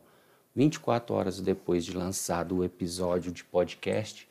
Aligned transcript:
24 0.53 1.15
horas 1.15 1.41
depois 1.41 1.85
de 1.85 1.97
lançado 1.97 2.57
o 2.57 2.65
episódio 2.65 3.31
de 3.31 3.45
podcast, 3.45 4.29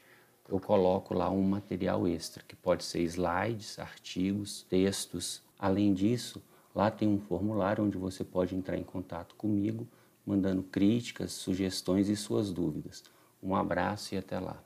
eu 0.49 0.59
coloco 0.59 1.13
lá 1.13 1.29
um 1.29 1.43
material 1.43 2.05
extra, 2.05 2.43
que 2.45 2.57
pode 2.57 2.83
ser 2.83 3.03
slides, 3.03 3.79
artigos, 3.79 4.63
textos. 4.63 5.41
Além 5.57 5.93
disso, 5.93 6.43
lá 6.75 6.91
tem 6.91 7.07
um 7.07 7.21
formulário 7.21 7.85
onde 7.85 7.97
você 7.97 8.25
pode 8.25 8.53
entrar 8.53 8.77
em 8.77 8.83
contato 8.83 9.33
comigo 9.35 9.87
mandando 10.27 10.61
críticas, 10.61 11.31
sugestões 11.31 12.09
e 12.09 12.15
suas 12.15 12.51
dúvidas. 12.51 13.01
Um 13.41 13.55
abraço 13.55 14.13
e 14.13 14.17
até 14.17 14.37
lá. 14.37 14.61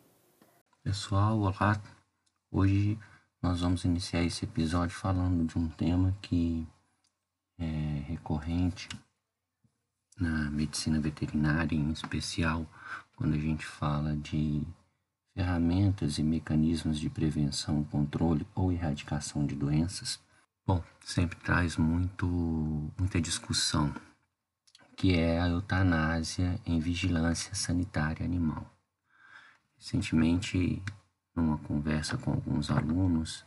Pessoal, 0.84 1.39
olá. 1.39 1.79
Hoje 2.49 2.97
nós 3.39 3.61
vamos 3.61 3.85
iniciar 3.85 4.23
esse 4.23 4.45
episódio 4.45 4.95
falando 4.95 5.45
de 5.45 5.59
um 5.59 5.70
tema 5.70 6.17
que 6.20 6.67
é 7.59 8.03
recorrente 8.07 8.89
na 10.20 10.49
medicina 10.49 10.99
veterinária, 10.99 11.75
em 11.75 11.91
especial 11.91 12.65
quando 13.15 13.35
a 13.35 13.39
gente 13.39 13.63
fala 13.63 14.15
de 14.15 14.63
ferramentas 15.35 16.17
e 16.17 16.23
mecanismos 16.23 16.99
de 16.99 17.09
prevenção, 17.09 17.84
controle 17.84 18.48
ou 18.55 18.71
erradicação 18.71 19.45
de 19.45 19.55
doenças. 19.55 20.20
Bom, 20.65 20.84
sempre 21.05 21.37
traz 21.39 21.77
muito, 21.77 22.25
muita 22.98 23.21
discussão 23.21 23.93
que 25.01 25.15
é 25.15 25.41
a 25.41 25.47
eutanásia 25.47 26.61
em 26.63 26.79
vigilância 26.79 27.55
sanitária 27.55 28.23
animal. 28.23 28.71
Recentemente, 29.75 30.79
numa 31.35 31.57
conversa 31.57 32.20
com 32.20 32.29
alguns 32.29 32.70
alunos, 32.70 33.43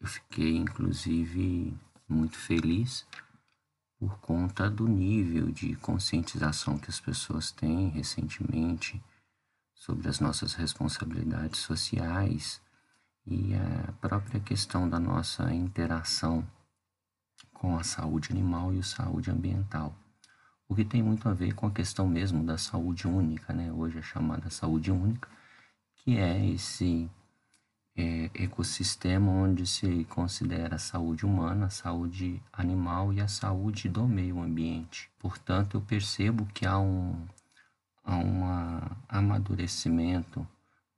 eu 0.00 0.06
fiquei 0.06 0.56
inclusive 0.56 1.78
muito 2.08 2.38
feliz 2.38 3.06
por 3.98 4.18
conta 4.20 4.70
do 4.70 4.88
nível 4.88 5.52
de 5.52 5.76
conscientização 5.76 6.78
que 6.78 6.88
as 6.88 6.98
pessoas 6.98 7.50
têm 7.50 7.90
recentemente 7.90 8.98
sobre 9.74 10.08
as 10.08 10.18
nossas 10.18 10.54
responsabilidades 10.54 11.60
sociais 11.60 12.58
e 13.26 13.54
a 13.54 13.92
própria 14.00 14.40
questão 14.40 14.88
da 14.88 14.98
nossa 14.98 15.52
interação 15.52 16.42
com 17.52 17.76
a 17.76 17.84
saúde 17.84 18.32
animal 18.32 18.72
e 18.72 18.78
a 18.78 18.82
saúde 18.82 19.30
ambiental 19.30 19.94
o 20.68 20.74
que 20.74 20.84
tem 20.84 21.02
muito 21.02 21.28
a 21.28 21.32
ver 21.32 21.54
com 21.54 21.66
a 21.66 21.70
questão 21.70 22.06
mesmo 22.08 22.44
da 22.44 22.58
saúde 22.58 23.06
única, 23.06 23.52
né? 23.52 23.72
hoje 23.72 23.98
é 23.98 24.02
chamada 24.02 24.50
saúde 24.50 24.90
única, 24.90 25.28
que 25.96 26.16
é 26.16 26.44
esse 26.46 27.08
é, 27.96 28.30
ecossistema 28.34 29.30
onde 29.30 29.66
se 29.66 30.04
considera 30.04 30.76
a 30.76 30.78
saúde 30.78 31.24
humana, 31.24 31.66
a 31.66 31.70
saúde 31.70 32.42
animal 32.52 33.12
e 33.12 33.20
a 33.20 33.28
saúde 33.28 33.88
do 33.88 34.06
meio 34.06 34.40
ambiente. 34.40 35.10
Portanto, 35.18 35.76
eu 35.76 35.80
percebo 35.80 36.46
que 36.46 36.66
há 36.66 36.78
um, 36.78 37.26
há 38.04 38.16
um 38.16 38.42
amadurecimento 39.08 40.46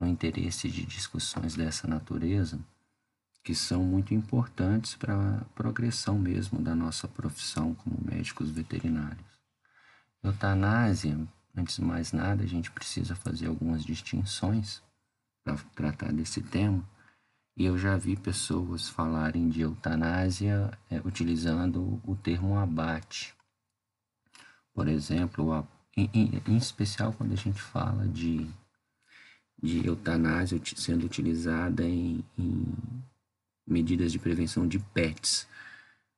no 0.01 0.07
interesse 0.07 0.69
de 0.69 0.85
discussões 0.85 1.55
dessa 1.55 1.87
natureza 1.87 2.59
que 3.43 3.55
são 3.55 3.83
muito 3.83 4.13
importantes 4.13 4.95
para 4.95 5.15
a 5.15 5.45
progressão 5.55 6.19
mesmo 6.19 6.61
da 6.61 6.75
nossa 6.75 7.09
profissão 7.09 7.75
como 7.75 7.97
médicos 8.05 8.51
veterinários. 8.51 9.38
Eutanásia, 10.23 11.19
antes 11.57 11.77
de 11.77 11.83
mais 11.83 12.13
nada, 12.13 12.43
a 12.43 12.47
gente 12.47 12.71
precisa 12.71 13.15
fazer 13.15 13.47
algumas 13.47 13.85
distinções 13.85 14.83
para 15.45 15.57
tratar 15.75 16.13
desse 16.13 16.43
tema. 16.43 16.85
E 17.57 17.65
eu 17.65 17.77
já 17.77 17.97
vi 17.97 18.17
pessoas 18.17 18.89
falarem 18.89 19.49
de 19.49 19.63
eutanásia 19.63 20.71
é, 20.91 21.01
utilizando 21.05 22.01
o 22.05 22.15
termo 22.15 22.57
abate. 22.57 23.35
Por 24.73 24.87
exemplo, 24.87 25.53
a, 25.53 25.67
em, 25.97 26.09
em, 26.15 26.43
em, 26.47 26.57
especial 26.57 27.13
quando 27.13 27.33
a 27.33 27.37
gente 27.37 27.61
fala 27.61 28.07
de, 28.07 28.49
de 29.61 29.85
eutanásia 29.85 30.61
sendo 30.77 31.05
utilizada 31.05 31.83
em, 31.83 32.25
em 32.39 32.65
medidas 33.67 34.13
de 34.13 34.19
prevenção 34.19 34.67
de 34.67 34.79
PETs. 34.79 35.49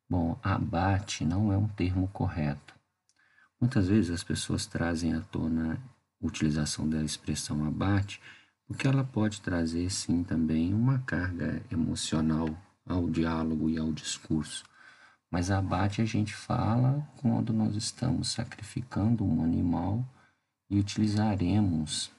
Bom, 0.09 0.39
abate 0.43 1.25
não 1.25 1.53
é 1.53 1.56
um 1.56 1.69
termo 1.69 2.09
correto. 2.09 2.80
Muitas 3.60 3.88
vezes 3.88 4.10
as 4.10 4.25
pessoas 4.25 4.65
trazem 4.65 5.12
à 5.12 5.21
tona 5.21 5.75
a 5.75 6.26
utilização 6.26 6.88
da 6.88 7.03
expressão 7.03 7.65
abate, 7.66 8.21
porque 8.66 8.87
ela 8.87 9.04
pode 9.04 9.43
trazer 9.43 9.91
sim 9.91 10.25
também 10.25 10.72
uma 10.72 11.00
carga 11.00 11.62
emocional 11.71 12.48
ao 12.87 13.10
diálogo 13.10 13.69
e 13.69 13.78
ao 13.78 13.93
discurso. 13.93 14.65
Mas 15.31 15.50
abate 15.50 16.00
a 16.00 16.06
gente 16.06 16.34
fala 16.34 17.06
quando 17.19 17.53
nós 17.53 17.76
estamos 17.76 18.28
sacrificando 18.28 19.25
um 19.25 19.44
animal 19.44 20.04
e 20.71 20.78
utilizaremos 20.78 22.10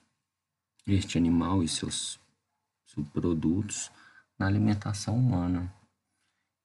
este 0.85 1.17
animal 1.17 1.63
e 1.63 1.67
seus 1.67 2.19
subprodutos 2.85 3.89
na 4.37 4.45
alimentação 4.45 5.17
humana. 5.17 5.73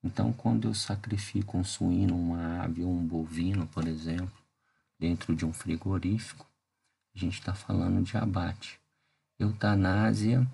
Então, 0.02 0.32
quando 0.32 0.68
eu 0.68 0.74
sacrifico 0.74 1.56
um 1.56 1.64
suíno, 1.64 2.16
uma 2.16 2.62
ave 2.62 2.82
ou 2.82 2.92
um 2.92 3.06
bovino, 3.06 3.66
por 3.68 3.86
exemplo, 3.86 4.45
dentro 4.98 5.34
de 5.34 5.44
um 5.44 5.52
frigorífico, 5.52 6.46
a 7.14 7.18
gente 7.18 7.38
está 7.38 7.54
falando 7.54 8.02
de 8.02 8.16
abate. 8.16 8.78
Eutanásia, 9.38 10.46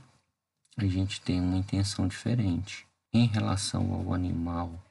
a 0.77 0.87
gente 0.87 1.21
tem 1.21 1.41
uma 1.41 1.57
intenção 1.57 2.07
diferente. 2.09 2.87
Em 3.13 3.27
relação 3.27 3.93
ao 3.93 4.15
animal, 4.15 4.83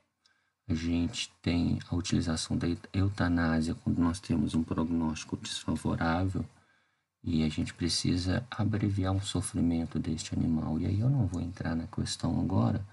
a 0.68 0.74
gente 0.74 1.32
tem 1.42 1.80
a 1.90 1.96
utilização 1.96 2.58
da 2.58 2.68
eutanásia 2.94 3.76
quando 3.76 4.00
nós 4.00 4.20
temos 4.20 4.56
um 4.56 4.64
prognóstico 4.64 5.36
desfavorável 5.36 6.46
e 7.24 7.44
a 7.44 7.50
gente 7.50 7.74
precisa 7.74 8.46
abreviar 8.50 9.16
o 9.16 9.22
sofrimento 9.22 10.00
deste 10.00 10.34
animal. 10.34 10.80
E 10.80 10.86
aí 10.86 11.00
eu 11.00 11.10
não 11.10 11.28
vou 11.28 11.42
entrar 11.42 11.76
na 11.76 11.88
questão 11.88 12.40
agora, 12.40 12.86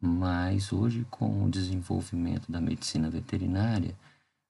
mas 0.00 0.72
hoje 0.72 1.06
com 1.10 1.44
o 1.44 1.50
desenvolvimento 1.50 2.50
da 2.50 2.60
medicina 2.60 3.08
veterinária, 3.08 3.96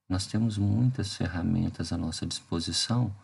nós 0.08 0.26
temos 0.26 0.56
muitas 0.56 1.14
ferramentas 1.14 1.92
à 1.92 1.98
nossa 1.98 2.24
disposição 2.24 3.14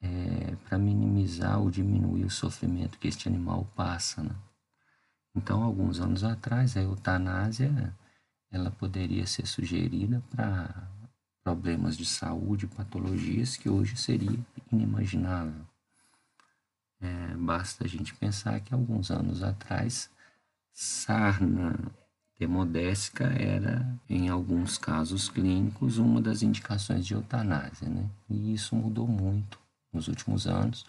é, 0.00 0.56
para 0.64 0.78
minimizar 0.78 1.60
ou 1.60 1.70
diminuir 1.70 2.24
o 2.24 2.30
sofrimento 2.30 2.98
que 2.98 3.08
este 3.08 3.28
animal 3.28 3.66
passa. 3.76 4.22
Né? 4.22 4.34
Então, 5.34 5.62
alguns 5.62 6.00
anos 6.00 6.24
atrás, 6.24 6.76
a 6.76 6.80
eutanásia 6.80 7.94
ela 8.50 8.70
poderia 8.70 9.26
ser 9.26 9.46
sugerida 9.46 10.22
para 10.34 10.88
problemas 11.44 11.96
de 11.96 12.06
saúde, 12.06 12.66
patologias 12.66 13.56
que 13.56 13.68
hoje 13.68 13.96
seria 13.96 14.38
inimaginável. 14.72 15.66
É, 17.00 17.36
basta 17.36 17.84
a 17.84 17.88
gente 17.88 18.14
pensar 18.14 18.60
que 18.60 18.72
alguns 18.72 19.10
anos 19.10 19.42
atrás, 19.42 20.10
sarna 20.72 21.78
Hemodésica 22.38 23.24
era, 23.24 23.86
em 24.08 24.28
alguns 24.28 24.76
casos 24.76 25.28
clínicos, 25.28 25.96
uma 25.96 26.20
das 26.20 26.42
indicações 26.42 27.06
de 27.06 27.14
eutanásia, 27.14 27.88
né? 27.88 28.08
E 28.28 28.52
isso 28.52 28.76
mudou 28.76 29.08
muito 29.08 29.58
nos 29.90 30.06
últimos 30.06 30.46
anos 30.46 30.84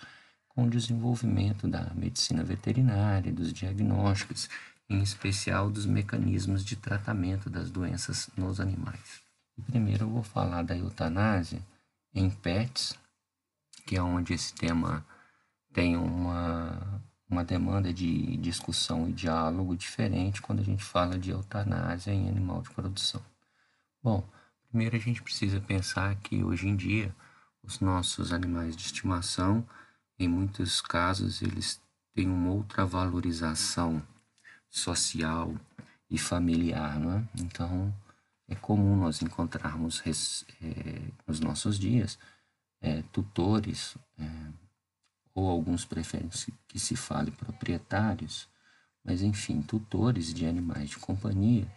com 0.49 0.65
o 0.65 0.69
desenvolvimento 0.69 1.67
da 1.67 1.93
medicina 1.93 2.43
veterinária, 2.43 3.31
dos 3.31 3.53
diagnósticos, 3.53 4.49
em 4.89 5.01
especial 5.01 5.69
dos 5.69 5.85
mecanismos 5.85 6.65
de 6.65 6.75
tratamento 6.75 7.49
das 7.49 7.69
doenças 7.69 8.29
nos 8.35 8.59
animais. 8.59 9.21
Primeiro 9.65 10.05
eu 10.05 10.09
vou 10.09 10.23
falar 10.23 10.63
da 10.63 10.75
eutanásia 10.75 11.61
em 12.13 12.29
pets, 12.29 12.97
que 13.85 13.95
é 13.95 14.01
onde 14.01 14.33
esse 14.33 14.53
tema 14.53 15.05
tem 15.71 15.95
uma 15.95 17.01
uma 17.29 17.43
demanda 17.43 17.93
de 17.93 18.37
discussão 18.37 19.09
e 19.09 19.13
diálogo 19.13 19.75
diferente 19.75 20.41
quando 20.41 20.59
a 20.59 20.63
gente 20.63 20.83
fala 20.83 21.17
de 21.17 21.31
eutanásia 21.31 22.11
em 22.13 22.29
animal 22.29 22.61
de 22.61 22.69
produção. 22.69 23.21
Bom, 24.01 24.27
primeiro 24.69 24.95
a 24.95 24.99
gente 24.99 25.21
precisa 25.21 25.59
pensar 25.59 26.15
que 26.15 26.43
hoje 26.43 26.67
em 26.67 26.75
dia 26.75 27.13
os 27.63 27.79
nossos 27.79 28.31
animais 28.31 28.75
de 28.75 28.83
estimação, 28.83 29.67
em 30.17 30.27
muitos 30.27 30.79
casos, 30.79 31.41
eles 31.41 31.81
têm 32.13 32.27
uma 32.27 32.51
outra 32.51 32.85
valorização 32.85 34.01
social 34.69 35.53
e 36.09 36.17
familiar, 36.17 36.99
não 36.99 37.17
é? 37.17 37.27
Então, 37.37 37.93
é 38.47 38.55
comum 38.55 38.95
nós 38.95 39.21
encontrarmos 39.21 40.01
é, 40.05 41.11
nos 41.27 41.39
nossos 41.39 41.77
dias 41.77 42.17
é, 42.79 43.01
tutores, 43.11 43.97
é, 44.17 44.23
ou 45.37 45.47
alguns 45.47 45.85
preferem 45.85 46.31
que 46.67 46.79
se 46.79 46.95
fale 46.95 47.29
proprietários, 47.29 48.49
mas 49.05 49.21
enfim, 49.21 49.61
tutores 49.61 50.33
de 50.33 50.47
animais 50.47 50.89
de 50.89 50.97
companhia 50.97 51.71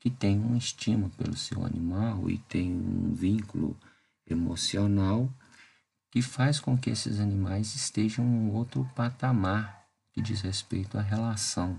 que 0.00 0.08
têm 0.08 0.40
uma 0.40 0.56
estima 0.56 1.10
pelo 1.10 1.36
seu 1.36 1.62
animal 1.62 2.30
e 2.30 2.38
têm 2.38 2.72
um 2.72 3.12
vínculo 3.12 3.78
emocional 4.26 5.30
que 6.10 6.22
faz 6.22 6.58
com 6.58 6.76
que 6.76 6.88
esses 6.88 7.20
animais 7.20 7.74
estejam 7.74 8.24
em 8.24 8.50
outro 8.50 8.90
patamar 8.96 9.86
que 10.14 10.22
diz 10.22 10.40
respeito 10.40 10.96
à 10.96 11.02
relação 11.02 11.78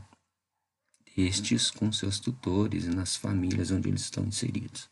destes 1.15 1.71
com 1.71 1.91
seus 1.91 2.19
tutores 2.19 2.85
e 2.85 2.89
nas 2.89 3.15
famílias 3.15 3.71
onde 3.71 3.89
eles 3.89 4.01
estão 4.01 4.23
inseridos. 4.23 4.87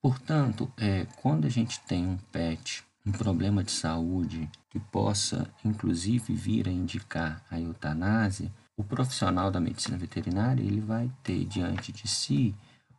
Portanto, 0.00 0.72
é, 0.78 1.04
quando 1.20 1.46
a 1.46 1.50
gente 1.50 1.80
tem 1.80 2.06
um 2.06 2.16
pet, 2.16 2.85
um 3.06 3.12
problema 3.12 3.62
de 3.62 3.70
saúde 3.70 4.50
que 4.68 4.80
possa, 4.80 5.48
inclusive, 5.64 6.34
vir 6.34 6.68
a 6.68 6.72
indicar 6.72 7.40
a 7.48 7.60
eutanásia, 7.60 8.52
o 8.76 8.82
profissional 8.82 9.50
da 9.50 9.60
medicina 9.60 9.96
veterinária 9.96 10.62
ele 10.62 10.80
vai 10.80 11.10
ter 11.22 11.44
diante 11.44 11.92
de 11.92 12.08
si 12.08 12.54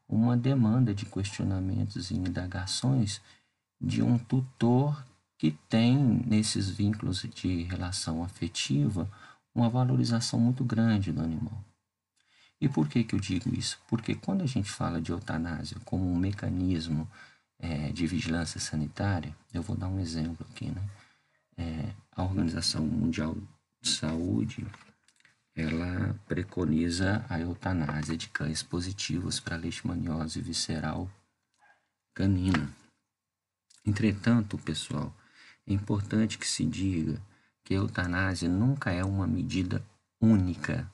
uma 0.08 0.38
demanda 0.38 0.94
de 0.94 1.06
questionamentos 1.06 2.10
e 2.10 2.16
indagações 2.16 3.22
de 3.80 4.02
um 4.02 4.18
tutor 4.18 5.06
que 5.38 5.52
tem 5.70 5.96
nesses 6.26 6.70
vínculos 6.70 7.22
de 7.36 7.64
relação 7.64 8.24
afetiva 8.24 9.10
uma 9.54 9.70
valorização 9.70 10.40
muito 10.40 10.64
grande 10.64 11.12
do 11.12 11.22
animal. 11.22 11.64
E 12.60 12.68
por 12.68 12.88
que, 12.88 13.04
que 13.04 13.14
eu 13.14 13.20
digo 13.20 13.54
isso? 13.54 13.78
Porque 13.88 14.16
quando 14.16 14.42
a 14.42 14.48
gente 14.48 14.70
fala 14.70 15.02
de 15.02 15.12
eutanásia 15.12 15.78
como 15.86 16.10
um 16.10 16.16
mecanismo 16.16 17.08
é, 17.60 17.92
de 17.92 18.06
vigilância 18.06 18.60
sanitária, 18.60 19.36
eu 19.54 19.62
vou 19.62 19.76
dar 19.76 19.88
um 19.88 20.00
exemplo 20.00 20.46
aqui, 20.50 20.70
né? 20.70 20.84
É, 21.58 21.94
a 22.12 22.24
Organização 22.24 22.86
Mundial 22.86 23.36
de 23.82 23.90
Saúde 23.90 24.66
ela 25.56 26.14
preconiza 26.28 27.26
a 27.28 27.40
eutanásia 27.40 28.16
de 28.16 28.30
cães 28.30 28.62
positivos 28.62 29.40
para 29.40 29.58
leishmaniose 29.58 30.40
visceral 30.40 31.10
canina. 32.14 32.72
Entretanto, 33.84 34.58
pessoal, 34.60 35.12
é 35.66 35.74
importante 35.74 36.38
que 36.38 36.48
se 36.48 36.64
diga 36.64 37.20
que 37.64 37.74
a 37.74 37.78
eutanásia 37.78 38.48
nunca 38.48 38.92
é 38.92 39.04
uma 39.04 39.26
medida 39.26 39.84
única 40.22 40.92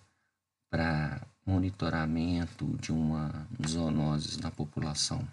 para 0.70 1.22
monitoramento 1.46 2.66
de 2.78 2.92
uma 2.92 3.48
zoonose 3.68 4.40
na 4.42 4.50
população. 4.50 5.28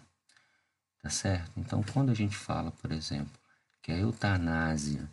Tá 1.03 1.09
certo? 1.09 1.53
Então, 1.57 1.83
quando 1.83 2.11
a 2.11 2.15
gente 2.15 2.37
fala, 2.37 2.71
por 2.71 2.93
exemplo, 2.93 3.33
que 3.83 3.91
a 3.91 3.97
eutanásia 3.97 5.11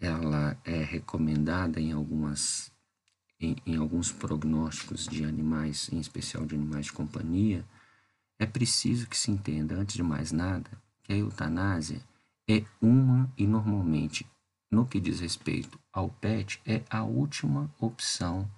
ela 0.00 0.56
é 0.64 0.82
recomendada 0.82 1.80
em 1.80 1.92
algumas 1.92 2.72
em, 3.40 3.56
em 3.66 3.76
alguns 3.76 4.12
prognósticos 4.12 5.06
de 5.06 5.24
animais, 5.24 5.88
em 5.92 5.98
especial 5.98 6.46
de 6.46 6.54
animais 6.54 6.86
de 6.86 6.92
companhia, 6.92 7.64
é 8.38 8.46
preciso 8.46 9.08
que 9.08 9.16
se 9.16 9.30
entenda, 9.30 9.74
antes 9.74 9.96
de 9.96 10.02
mais 10.02 10.30
nada, 10.32 10.70
que 11.02 11.12
a 11.12 11.16
eutanásia 11.16 12.00
é 12.48 12.64
uma 12.80 13.30
e 13.36 13.46
normalmente, 13.46 14.26
no 14.70 14.86
que 14.86 15.00
diz 15.00 15.20
respeito 15.20 15.78
ao 15.92 16.08
PET, 16.08 16.60
é 16.64 16.82
a 16.88 17.02
última 17.02 17.70
opção 17.80 18.48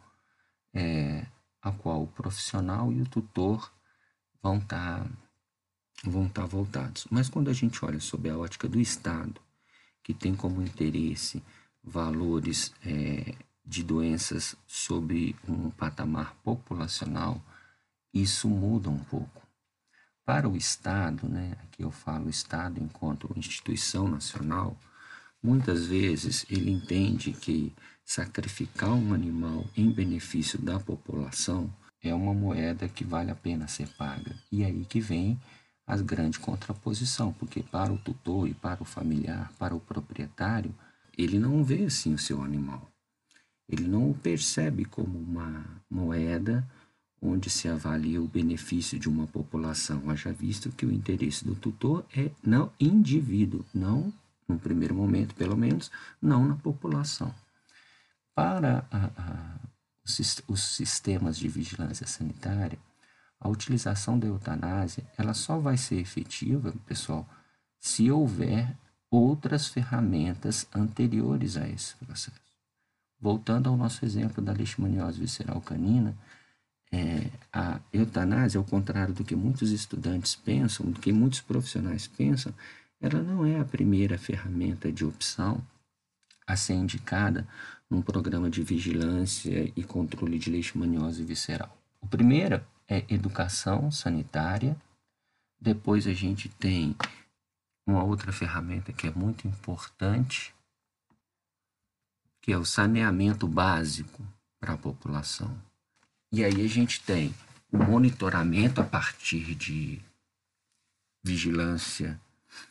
é, 0.72 1.26
a 1.62 1.72
qual 1.72 2.02
o 2.02 2.06
profissional 2.06 2.92
e 2.92 3.00
o 3.00 3.08
tutor 3.08 3.72
vão 4.42 4.58
estar 4.58 5.04
tá, 5.04 5.10
vão 6.10 6.28
tá 6.28 6.44
voltados. 6.44 7.06
Mas 7.10 7.28
quando 7.28 7.48
a 7.48 7.52
gente 7.52 7.84
olha 7.84 8.00
sob 8.00 8.28
a 8.28 8.36
ótica 8.36 8.68
do 8.68 8.80
Estado, 8.80 9.40
que 10.02 10.12
tem 10.12 10.34
como 10.34 10.62
interesse 10.62 11.42
valores 11.82 12.72
é, 12.84 13.34
de 13.64 13.82
doenças 13.82 14.56
sob 14.66 15.34
um 15.48 15.70
patamar 15.70 16.34
populacional, 16.42 17.42
isso 18.12 18.48
muda 18.48 18.90
um 18.90 18.98
pouco. 18.98 19.42
Para 20.24 20.48
o 20.48 20.56
Estado, 20.56 21.28
né, 21.28 21.56
aqui 21.62 21.82
eu 21.82 21.90
falo 21.90 22.30
Estado 22.30 22.80
enquanto 22.80 23.32
instituição 23.36 24.08
nacional, 24.08 24.76
muitas 25.42 25.86
vezes 25.86 26.46
ele 26.48 26.70
entende 26.70 27.32
que 27.32 27.74
sacrificar 28.04 28.92
um 28.92 29.12
animal 29.12 29.66
em 29.76 29.90
benefício 29.90 30.58
da 30.58 30.78
população 30.78 31.70
é 32.02 32.14
uma 32.14 32.34
moeda 32.34 32.88
que 32.88 33.04
vale 33.04 33.30
a 33.30 33.34
pena 33.34 33.66
ser 33.66 33.88
paga. 33.96 34.34
E 34.52 34.62
aí 34.64 34.84
que 34.84 35.00
vem 35.00 35.40
a 35.86 35.96
grande 35.96 36.38
contraposição, 36.38 37.32
porque 37.32 37.62
para 37.62 37.92
o 37.92 37.98
tutor 37.98 38.48
e 38.48 38.54
para 38.54 38.82
o 38.82 38.86
familiar, 38.86 39.52
para 39.58 39.74
o 39.74 39.80
proprietário, 39.80 40.74
ele 41.16 41.38
não 41.38 41.62
vê 41.62 41.84
assim 41.84 42.14
o 42.14 42.18
seu 42.18 42.42
animal. 42.42 42.88
Ele 43.68 43.86
não 43.86 44.10
o 44.10 44.14
percebe 44.14 44.84
como 44.84 45.18
uma 45.18 45.64
moeda 45.90 46.66
onde 47.20 47.48
se 47.48 47.68
avalia 47.68 48.20
o 48.20 48.28
benefício 48.28 48.98
de 48.98 49.08
uma 49.08 49.26
população, 49.26 50.10
haja 50.10 50.30
visto 50.32 50.70
que 50.70 50.84
o 50.84 50.92
interesse 50.92 51.44
do 51.44 51.54
tutor 51.54 52.04
é 52.14 52.30
no 52.42 52.70
indivíduo, 52.78 53.64
não, 53.72 54.12
no 54.46 54.58
primeiro 54.58 54.94
momento, 54.94 55.34
pelo 55.34 55.56
menos, 55.56 55.90
não 56.20 56.46
na 56.46 56.56
população. 56.56 57.34
Para 58.34 58.86
a, 58.90 59.06
a, 59.16 59.56
os, 60.04 60.42
os 60.46 60.62
sistemas 60.62 61.38
de 61.38 61.48
vigilância 61.48 62.06
sanitária, 62.06 62.78
a 63.44 63.48
utilização 63.48 64.18
da 64.18 64.26
eutanásia 64.26 65.04
ela 65.18 65.34
só 65.34 65.58
vai 65.58 65.76
ser 65.76 65.96
efetiva, 65.96 66.72
pessoal, 66.86 67.28
se 67.78 68.10
houver 68.10 68.74
outras 69.10 69.68
ferramentas 69.68 70.66
anteriores 70.74 71.58
a 71.58 71.68
esse 71.68 71.94
processo. 71.96 72.40
Voltando 73.20 73.68
ao 73.68 73.76
nosso 73.76 74.02
exemplo 74.02 74.42
da 74.42 74.52
leishmaniose 74.52 75.20
visceral 75.20 75.60
canina, 75.60 76.16
é, 76.90 77.28
a 77.52 77.80
eutanásia, 77.92 78.58
ao 78.58 78.64
contrário 78.64 79.12
do 79.12 79.24
que 79.24 79.36
muitos 79.36 79.70
estudantes 79.70 80.34
pensam, 80.34 80.90
do 80.90 80.98
que 80.98 81.12
muitos 81.12 81.42
profissionais 81.42 82.06
pensam, 82.06 82.52
ela 83.00 83.22
não 83.22 83.44
é 83.44 83.60
a 83.60 83.64
primeira 83.64 84.16
ferramenta 84.16 84.90
de 84.90 85.04
opção 85.04 85.62
a 86.46 86.56
ser 86.56 86.74
indicada 86.74 87.46
num 87.90 88.00
programa 88.00 88.48
de 88.48 88.62
vigilância 88.62 89.70
e 89.76 89.82
controle 89.82 90.38
de 90.38 90.50
leishmaniose 90.50 91.22
visceral. 91.22 91.76
O 92.00 92.06
primeiro 92.06 92.62
é 92.88 93.04
educação 93.08 93.90
sanitária, 93.90 94.76
depois 95.60 96.06
a 96.06 96.12
gente 96.12 96.48
tem 96.48 96.94
uma 97.86 98.02
outra 98.02 98.32
ferramenta 98.32 98.92
que 98.92 99.06
é 99.06 99.10
muito 99.10 99.46
importante, 99.46 100.54
que 102.40 102.52
é 102.52 102.58
o 102.58 102.64
saneamento 102.64 103.46
básico 103.46 104.22
para 104.60 104.74
a 104.74 104.78
população. 104.78 105.56
E 106.32 106.44
aí 106.44 106.64
a 106.64 106.68
gente 106.68 107.00
tem 107.00 107.34
o 107.70 107.78
monitoramento 107.78 108.80
a 108.80 108.84
partir 108.84 109.54
de 109.54 110.00
vigilância 111.22 112.20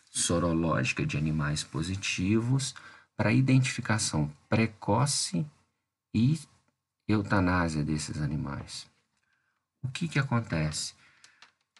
sorológica 0.09 1.05
de 1.05 1.17
animais 1.17 1.63
positivos 1.63 2.75
para 3.15 3.33
identificação 3.33 4.31
precoce 4.47 5.45
e 6.13 6.39
eutanásia 7.07 7.83
desses 7.83 8.21
animais. 8.21 8.92
O 9.83 9.89
que, 9.89 10.07
que 10.07 10.17
acontece? 10.17 10.93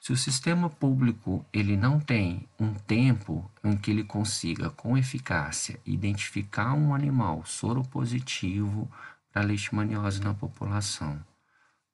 Se 0.02 0.12
o 0.12 0.18
sistema 0.18 0.70
público 0.70 1.46
ele 1.54 1.78
não 1.78 1.98
tem 1.98 2.46
um 2.60 2.74
tempo 2.74 3.50
em 3.64 3.78
que 3.78 3.90
ele 3.90 4.04
consiga 4.04 4.70
com 4.70 4.98
eficácia 4.98 5.80
identificar 5.86 6.74
um 6.74 6.94
animal 6.94 7.46
soropositivo 7.46 8.92
para 9.32 9.44
leishmaniose 9.44 10.22
na 10.22 10.34
população, 10.34 11.18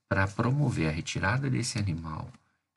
para 0.09 0.27
promover 0.27 0.89
a 0.89 0.91
retirada 0.91 1.51
desse 1.51 1.77
animal, 1.77 2.27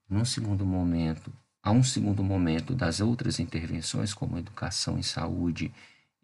num 0.07 0.25
segundo 0.25 0.67
momento, 0.67 1.33
a 1.63 1.71
um 1.71 1.83
segundo 1.83 2.23
momento 2.23 2.75
das 2.75 3.01
outras 3.01 3.41
intervenções, 3.41 4.13
como 4.13 4.39
educação 4.39 4.99
em 4.99 5.03
saúde 5.03 5.73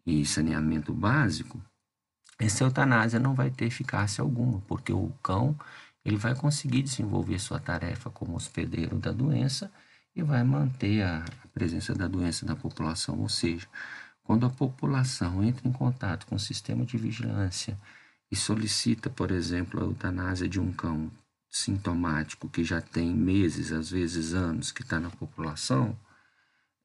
e 0.05 0.23
saneamento 0.23 0.93
básico, 0.93 1.59
essa 2.37 2.63
eutanásia 2.63 3.19
não 3.19 3.33
vai 3.33 3.49
ter 3.49 3.65
eficácia 3.65 4.21
alguma, 4.21 4.61
porque 4.67 4.93
o 4.93 5.11
cão 5.23 5.57
ele 6.03 6.17
vai 6.17 6.35
conseguir 6.35 6.81
desenvolver 6.81 7.39
sua 7.39 7.59
tarefa 7.59 8.09
como 8.09 8.35
hospedeiro 8.35 8.97
da 8.97 9.11
doença 9.11 9.71
e 10.15 10.23
vai 10.23 10.43
manter 10.43 11.03
a 11.03 11.25
presença 11.53 11.93
da 11.93 12.07
doença 12.07 12.45
na 12.45 12.55
população. 12.55 13.19
Ou 13.19 13.29
seja, 13.29 13.67
quando 14.23 14.45
a 14.45 14.49
população 14.49 15.43
entra 15.43 15.67
em 15.67 15.71
contato 15.71 16.25
com 16.25 16.35
o 16.35 16.39
sistema 16.39 16.85
de 16.85 16.97
vigilância 16.97 17.79
e 18.31 18.35
solicita, 18.35 19.09
por 19.09 19.31
exemplo, 19.31 19.79
a 19.79 19.83
eutanásia 19.83 20.47
de 20.47 20.59
um 20.59 20.71
cão 20.71 21.11
sintomático 21.49 22.47
que 22.47 22.63
já 22.63 22.79
tem 22.79 23.13
meses, 23.13 23.71
às 23.71 23.89
vezes 23.89 24.33
anos, 24.33 24.71
que 24.71 24.83
está 24.83 24.99
na 24.99 25.09
população, 25.09 25.97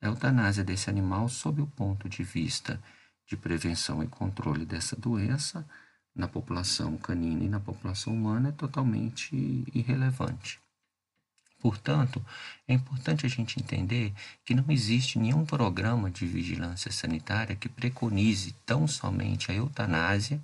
a 0.01 0.07
eutanásia 0.07 0.65
desse 0.65 0.89
animal, 0.89 1.29
sob 1.29 1.61
o 1.61 1.67
ponto 1.67 2.09
de 2.09 2.23
vista 2.23 2.83
de 3.27 3.37
prevenção 3.37 4.03
e 4.03 4.07
controle 4.07 4.65
dessa 4.65 4.97
doença, 4.97 5.67
na 6.15 6.29
população 6.29 6.97
canina 6.97 7.45
e 7.45 7.49
na 7.49 7.61
população 7.61 8.15
humana, 8.15 8.51
é 8.51 8.53
totalmente 8.53 9.35
irrelevante. 9.75 10.61
Portanto, 11.61 12.23
é 12.69 12.75
importante 12.75 13.25
a 13.25 13.29
gente 13.29 13.59
entender 13.59 14.13
que 14.45 14.55
não 14.55 14.65
existe 14.69 15.19
nenhum 15.19 15.47
programa 15.47 16.11
de 16.11 16.27
vigilância 16.27 16.93
sanitária 16.93 17.57
que 17.57 17.71
preconize 17.71 18.55
tão 18.67 18.87
somente 18.87 19.51
a 19.51 19.55
eutanásia 19.55 20.43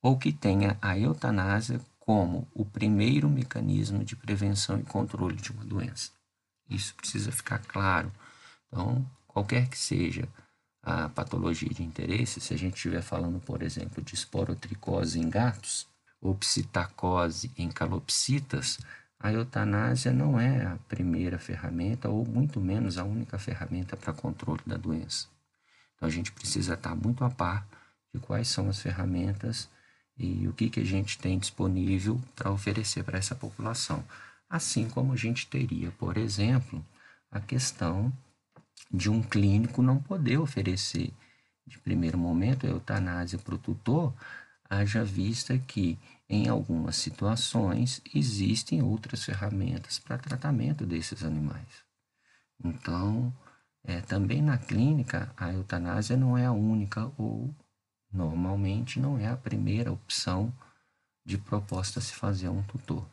ou 0.00 0.18
que 0.18 0.32
tenha 0.32 0.78
a 0.80 0.98
eutanásia 0.98 1.78
como 2.00 2.48
o 2.54 2.64
primeiro 2.64 3.28
mecanismo 3.28 4.02
de 4.02 4.16
prevenção 4.16 4.78
e 4.78 4.82
controle 4.82 5.36
de 5.36 5.52
uma 5.52 5.64
doença. 5.64 6.10
Isso 6.68 6.94
precisa 6.94 7.30
ficar 7.30 7.58
claro. 7.58 8.10
Então, 8.68 9.06
qualquer 9.28 9.68
que 9.68 9.78
seja 9.78 10.26
a 10.82 11.08
patologia 11.08 11.68
de 11.68 11.82
interesse, 11.82 12.40
se 12.40 12.52
a 12.52 12.58
gente 12.58 12.74
estiver 12.74 13.02
falando, 13.02 13.38
por 13.40 13.62
exemplo, 13.62 14.02
de 14.02 14.14
esporotricose 14.14 15.20
em 15.20 15.30
gatos 15.30 15.86
ou 16.20 16.34
psitacose 16.34 17.50
em 17.56 17.68
calopsitas, 17.68 18.78
a 19.18 19.32
eutanásia 19.32 20.12
não 20.12 20.40
é 20.40 20.66
a 20.66 20.78
primeira 20.88 21.38
ferramenta 21.38 22.08
ou 22.08 22.26
muito 22.26 22.60
menos 22.60 22.98
a 22.98 23.04
única 23.04 23.38
ferramenta 23.38 23.96
para 23.96 24.12
controle 24.12 24.60
da 24.66 24.76
doença. 24.76 25.28
Então 25.94 26.08
a 26.08 26.10
gente 26.10 26.32
precisa 26.32 26.74
estar 26.74 26.96
muito 26.96 27.24
a 27.24 27.30
par 27.30 27.64
de 28.12 28.18
quais 28.18 28.48
são 28.48 28.68
as 28.68 28.80
ferramentas 28.80 29.68
e 30.18 30.46
o 30.48 30.52
que, 30.52 30.68
que 30.68 30.80
a 30.80 30.84
gente 30.84 31.16
tem 31.18 31.38
disponível 31.38 32.20
para 32.34 32.50
oferecer 32.50 33.04
para 33.04 33.18
essa 33.18 33.36
população. 33.36 34.04
Assim 34.50 34.88
como 34.88 35.12
a 35.12 35.16
gente 35.16 35.46
teria, 35.46 35.92
por 35.92 36.16
exemplo, 36.16 36.84
a 37.30 37.40
questão 37.40 38.12
de 38.90 39.10
um 39.10 39.22
clínico 39.22 39.82
não 39.82 39.98
poder 39.98 40.38
oferecer 40.38 41.12
de 41.66 41.78
primeiro 41.78 42.18
momento 42.18 42.66
a 42.66 42.70
eutanásia 42.70 43.38
para 43.38 43.54
o 43.54 43.58
tutor, 43.58 44.12
haja 44.68 45.04
vista 45.04 45.58
que 45.58 45.98
em 46.28 46.48
algumas 46.48 46.96
situações 46.96 48.00
existem 48.14 48.82
outras 48.82 49.24
ferramentas 49.24 49.98
para 49.98 50.18
tratamento 50.18 50.84
desses 50.86 51.22
animais. 51.22 51.84
Então, 52.62 53.32
é, 53.84 54.00
também 54.00 54.40
na 54.40 54.56
clínica, 54.56 55.32
a 55.36 55.52
eutanásia 55.52 56.16
não 56.16 56.36
é 56.38 56.46
a 56.46 56.52
única 56.52 57.10
ou 57.18 57.54
normalmente 58.12 59.00
não 59.00 59.18
é 59.18 59.28
a 59.28 59.36
primeira 59.36 59.92
opção 59.92 60.52
de 61.24 61.38
proposta 61.38 61.98
a 61.98 62.02
se 62.02 62.12
fazer 62.12 62.48
a 62.48 62.50
um 62.50 62.62
tutor. 62.62 63.06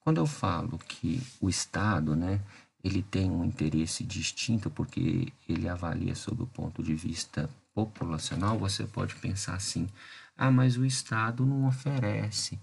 Quando 0.00 0.18
eu 0.18 0.26
falo 0.26 0.78
que 0.78 1.22
o 1.40 1.48
Estado, 1.48 2.16
né, 2.16 2.40
ele 2.82 3.02
tem 3.02 3.30
um 3.30 3.44
interesse 3.44 4.04
distinto 4.04 4.70
porque 4.70 5.32
ele 5.48 5.68
avalia 5.68 6.14
sob 6.14 6.42
o 6.42 6.46
ponto 6.46 6.82
de 6.82 6.94
vista 6.94 7.50
populacional, 7.74 8.58
você 8.58 8.84
pode 8.84 9.14
pensar 9.16 9.54
assim: 9.54 9.88
ah, 10.36 10.50
mas 10.50 10.76
o 10.76 10.84
Estado 10.84 11.44
não 11.44 11.66
oferece 11.66 12.58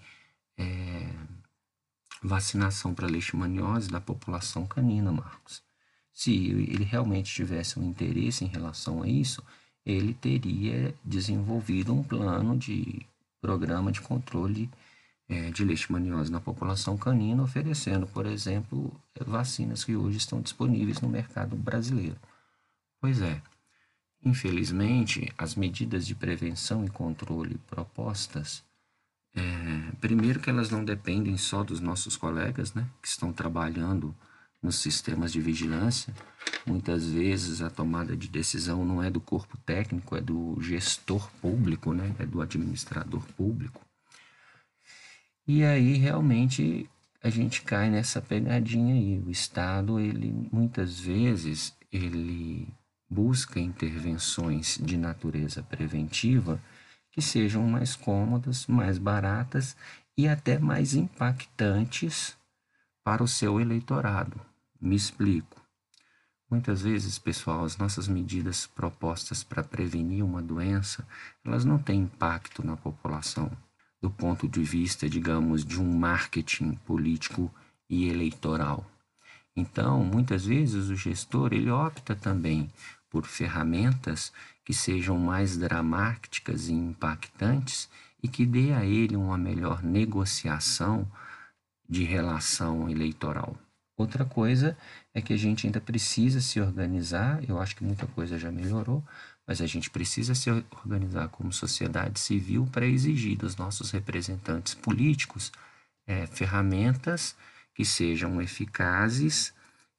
é, 0.57 1.09
vacinação 2.21 2.93
para 2.93 3.07
leishmaniose 3.07 3.89
da 3.89 4.01
população 4.01 4.65
canina, 4.65 5.11
Marcos. 5.11 5.61
Se 6.13 6.33
ele 6.33 6.85
realmente 6.85 7.33
tivesse 7.33 7.77
um 7.77 7.83
interesse 7.83 8.45
em 8.45 8.47
relação 8.47 9.03
a 9.03 9.07
isso, 9.07 9.43
ele 9.85 10.13
teria 10.13 10.95
desenvolvido 11.03 11.93
um 11.93 12.01
plano 12.01 12.57
de 12.57 13.05
programa 13.41 13.91
de 13.91 14.01
controle 14.01 14.69
é, 15.27 15.49
de 15.49 15.63
leishmaniose 15.63 16.31
na 16.31 16.39
população 16.39 16.97
canina, 16.97 17.43
oferecendo, 17.43 18.05
por 18.07 18.25
exemplo, 18.25 18.93
vacinas 19.25 19.83
que 19.83 19.95
hoje 19.95 20.17
estão 20.17 20.41
disponíveis 20.41 21.01
no 21.01 21.09
mercado 21.09 21.55
brasileiro. 21.55 22.17
Pois 23.01 23.21
é, 23.21 23.41
infelizmente, 24.23 25.31
as 25.37 25.55
medidas 25.55 26.05
de 26.05 26.15
prevenção 26.15 26.85
e 26.85 26.89
controle 26.89 27.57
propostas, 27.67 28.63
é, 29.35 29.91
primeiro 29.99 30.39
que 30.39 30.49
elas 30.49 30.69
não 30.69 30.83
dependem 30.83 31.37
só 31.37 31.63
dos 31.63 31.79
nossos 31.79 32.15
colegas, 32.15 32.73
né, 32.73 32.87
que 33.01 33.07
estão 33.07 33.33
trabalhando 33.33 34.15
nos 34.65 34.77
sistemas 34.77 35.31
de 35.31 35.39
vigilância, 35.39 36.13
muitas 36.65 37.05
vezes 37.05 37.61
a 37.61 37.69
tomada 37.69 38.17
de 38.17 38.27
decisão 38.27 38.83
não 38.83 39.01
é 39.01 39.11
do 39.11 39.21
corpo 39.21 39.57
técnico, 39.59 40.15
é 40.15 40.21
do 40.21 40.57
gestor 40.59 41.29
público, 41.41 41.93
né? 41.93 42.15
é 42.17 42.25
do 42.25 42.41
administrador 42.41 43.21
público. 43.37 43.84
E 45.47 45.63
aí 45.63 45.93
realmente 45.93 46.89
a 47.21 47.29
gente 47.29 47.61
cai 47.61 47.89
nessa 47.89 48.19
pegadinha 48.19 48.95
aí. 48.95 49.19
O 49.19 49.29
Estado, 49.29 49.99
ele 49.99 50.31
muitas 50.51 50.99
vezes, 50.99 51.75
ele 51.91 52.67
busca 53.07 53.59
intervenções 53.59 54.79
de 54.81 54.97
natureza 54.97 55.61
preventiva 55.61 56.59
que 57.11 57.21
sejam 57.21 57.61
mais 57.67 57.95
cômodas, 57.95 58.65
mais 58.65 58.97
baratas 58.97 59.77
e 60.17 60.27
até 60.27 60.57
mais 60.57 60.95
impactantes 60.95 62.35
para 63.03 63.23
o 63.23 63.27
seu 63.27 63.61
eleitorado. 63.61 64.41
Me 64.81 64.95
explico. 64.95 65.61
Muitas 66.49 66.81
vezes, 66.81 67.19
pessoal, 67.19 67.65
as 67.65 67.77
nossas 67.77 68.07
medidas 68.07 68.65
propostas 68.65 69.43
para 69.43 69.63
prevenir 69.63 70.23
uma 70.23 70.41
doença, 70.41 71.07
elas 71.43 71.63
não 71.65 71.77
têm 71.77 72.01
impacto 72.01 72.65
na 72.65 72.75
população 72.75 73.51
do 74.05 74.11
ponto 74.11 74.47
de 74.47 74.61
vista, 74.61 75.09
digamos, 75.09 75.65
de 75.65 75.81
um 75.81 75.97
marketing 75.97 76.73
político 76.85 77.51
e 77.89 78.07
eleitoral. 78.07 78.85
Então, 79.55 80.03
muitas 80.03 80.45
vezes 80.45 80.89
o 80.89 80.95
gestor 80.95 81.51
ele 81.51 81.71
opta 81.71 82.15
também 82.15 82.69
por 83.09 83.25
ferramentas 83.25 84.31
que 84.63 84.75
sejam 84.75 85.17
mais 85.17 85.57
dramáticas 85.57 86.67
e 86.67 86.73
impactantes 86.73 87.89
e 88.21 88.27
que 88.27 88.45
dê 88.45 88.73
a 88.73 88.85
ele 88.85 89.15
uma 89.15 89.39
melhor 89.39 89.81
negociação 89.81 91.07
de 91.89 92.03
relação 92.03 92.87
eleitoral. 92.87 93.57
Outra 93.97 94.23
coisa 94.23 94.77
é 95.15 95.21
que 95.21 95.33
a 95.33 95.37
gente 95.37 95.65
ainda 95.65 95.81
precisa 95.81 96.39
se 96.41 96.61
organizar. 96.61 97.43
Eu 97.49 97.59
acho 97.59 97.75
que 97.75 97.83
muita 97.83 98.05
coisa 98.05 98.37
já 98.37 98.51
melhorou, 98.51 99.03
mas 99.47 99.61
a 99.61 99.65
gente 99.65 99.89
precisa 99.89 100.33
se 100.33 100.49
organizar 100.49 101.27
como 101.29 101.51
sociedade 101.53 102.19
civil 102.19 102.67
para 102.71 102.85
exigir 102.85 103.37
dos 103.37 103.55
nossos 103.55 103.91
representantes 103.91 104.73
políticos 104.73 105.51
é, 106.07 106.25
ferramentas 106.27 107.35
que 107.73 107.85
sejam 107.85 108.41
eficazes, 108.41 109.53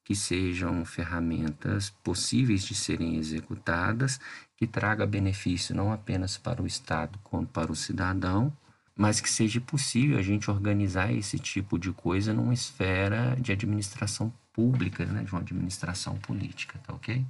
que 0.05 0.15
sejam 0.15 0.85
ferramentas 0.85 1.91
possíveis 2.03 2.65
de 2.65 2.75
serem 2.75 3.17
executadas, 3.17 4.21
que 4.57 4.67
traga 4.67 5.07
benefício 5.07 5.75
não 5.75 5.93
apenas 5.93 6.37
para 6.39 6.63
o 6.63 6.67
Estado, 6.67 7.19
quanto 7.23 7.51
para 7.51 7.71
o 7.71 7.77
cidadão 7.77 8.53
mas 8.97 9.21
que 9.21 9.29
seja 9.29 9.61
possível 9.61 10.19
a 10.19 10.23
gente 10.23 10.51
organizar 10.51 11.13
esse 11.13 11.39
tipo 11.39 11.79
de 11.79 11.93
coisa 11.93 12.33
numa 12.33 12.55
esfera 12.55 13.37
de 13.39 13.53
administração 13.53 14.33
pública, 14.55 15.05
né, 15.05 15.23
de 15.23 15.33
uma 15.33 15.43
administração 15.43 16.17
política, 16.17 16.79
tá 16.79 16.95
ok? 16.95 17.23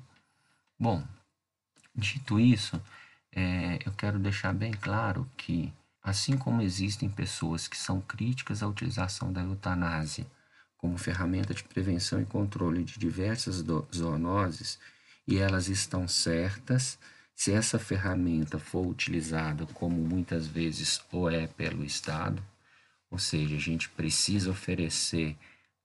Bom, 0.78 1.02
dito 1.96 2.38
isso, 2.38 2.80
é, 3.32 3.78
eu 3.84 3.92
quero 3.92 4.18
deixar 4.18 4.52
bem 4.52 4.72
claro 4.72 5.28
que, 5.36 5.72
assim 6.02 6.36
como 6.36 6.62
existem 6.62 7.08
pessoas 7.08 7.66
que 7.66 7.76
são 7.76 8.00
críticas 8.00 8.62
à 8.62 8.68
utilização 8.68 9.32
da 9.32 9.42
eutanásia 9.42 10.26
como 10.76 10.98
ferramenta 10.98 11.54
de 11.54 11.64
prevenção 11.64 12.20
e 12.20 12.26
controle 12.26 12.84
de 12.84 12.98
diversas 12.98 13.64
zoonoses, 13.94 14.78
e 15.26 15.38
elas 15.38 15.68
estão 15.68 16.06
certas, 16.06 16.98
se 17.34 17.52
essa 17.52 17.78
ferramenta 17.78 18.58
for 18.58 18.86
utilizada 18.86 19.66
como 19.66 19.96
muitas 19.96 20.46
vezes 20.46 21.02
ou 21.10 21.28
é 21.28 21.46
pelo 21.46 21.84
Estado, 21.84 22.42
ou 23.10 23.18
seja, 23.18 23.56
a 23.56 23.58
gente 23.58 23.88
precisa 23.90 24.50
oferecer 24.50 25.36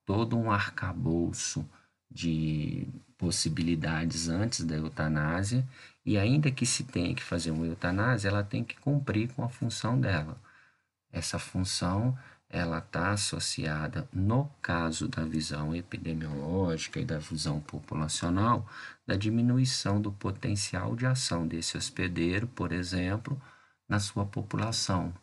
todo 0.06 0.38
um 0.38 0.52
arcabouço 0.52 1.68
de 2.10 2.88
possibilidades 3.18 4.28
antes 4.28 4.64
da 4.64 4.76
eutanásia, 4.76 5.68
e 6.06 6.18
ainda 6.18 6.52
que 6.52 6.66
se 6.66 6.84
tenha 6.84 7.14
que 7.14 7.24
fazer 7.24 7.52
uma 7.52 7.66
eutanásia, 7.66 8.30
ela 8.30 8.44
tem 8.44 8.64
que 8.64 8.80
cumprir 8.80 9.32
com 9.34 9.44
a 9.44 9.50
função 9.50 10.00
dela. 10.00 10.38
Essa 11.12 11.38
função 11.38 12.18
ela 12.50 12.80
está 12.80 13.12
associada, 13.12 14.08
no 14.12 14.46
caso 14.62 15.08
da 15.08 15.24
visão 15.24 15.74
epidemiológica 15.74 17.00
e 17.00 17.06
da 17.06 17.18
visão 17.18 17.62
populacional, 17.62 18.68
da 19.08 19.16
diminuição 19.16 20.02
do 20.02 20.12
potencial 20.12 20.96
de 20.96 21.06
ação 21.06 21.48
desse 21.48 21.78
hospedeiro, 21.78 22.48
por 22.48 22.74
exemplo, 22.74 23.42
na 23.88 24.00
sua 24.00 24.26
população. 24.26 25.14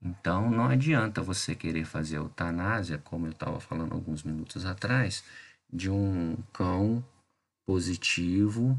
Então, 0.00 0.50
não 0.50 0.66
adianta 0.66 1.22
você 1.22 1.54
querer 1.54 1.84
fazer 1.84 2.16
eutanásia, 2.16 2.98
como 2.98 3.26
eu 3.26 3.32
estava 3.32 3.60
falando 3.60 3.92
alguns 3.92 4.22
minutos 4.22 4.64
atrás, 4.64 5.24
de 5.72 5.90
um 5.90 6.36
cão 6.52 7.04
positivo 7.66 8.78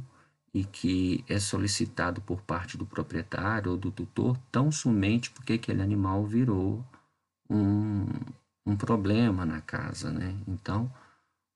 e 0.53 0.63
que 0.63 1.25
é 1.27 1.39
solicitado 1.39 2.21
por 2.21 2.41
parte 2.41 2.77
do 2.77 2.85
proprietário 2.85 3.71
ou 3.71 3.77
do 3.77 3.91
tutor 3.91 4.37
tão 4.51 4.71
somente 4.71 5.31
porque 5.31 5.53
aquele 5.53 5.81
animal 5.81 6.25
virou 6.25 6.85
um, 7.49 8.05
um 8.65 8.77
problema 8.77 9.45
na 9.45 9.61
casa, 9.61 10.11
né? 10.11 10.37
Então, 10.47 10.93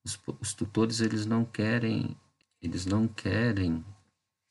os, 0.03 0.19
os 0.39 0.53
tutores 0.53 0.99
eles 0.99 1.25
não 1.25 1.45
querem, 1.45 2.17
eles 2.61 2.85
não 2.85 3.07
querem, 3.07 3.85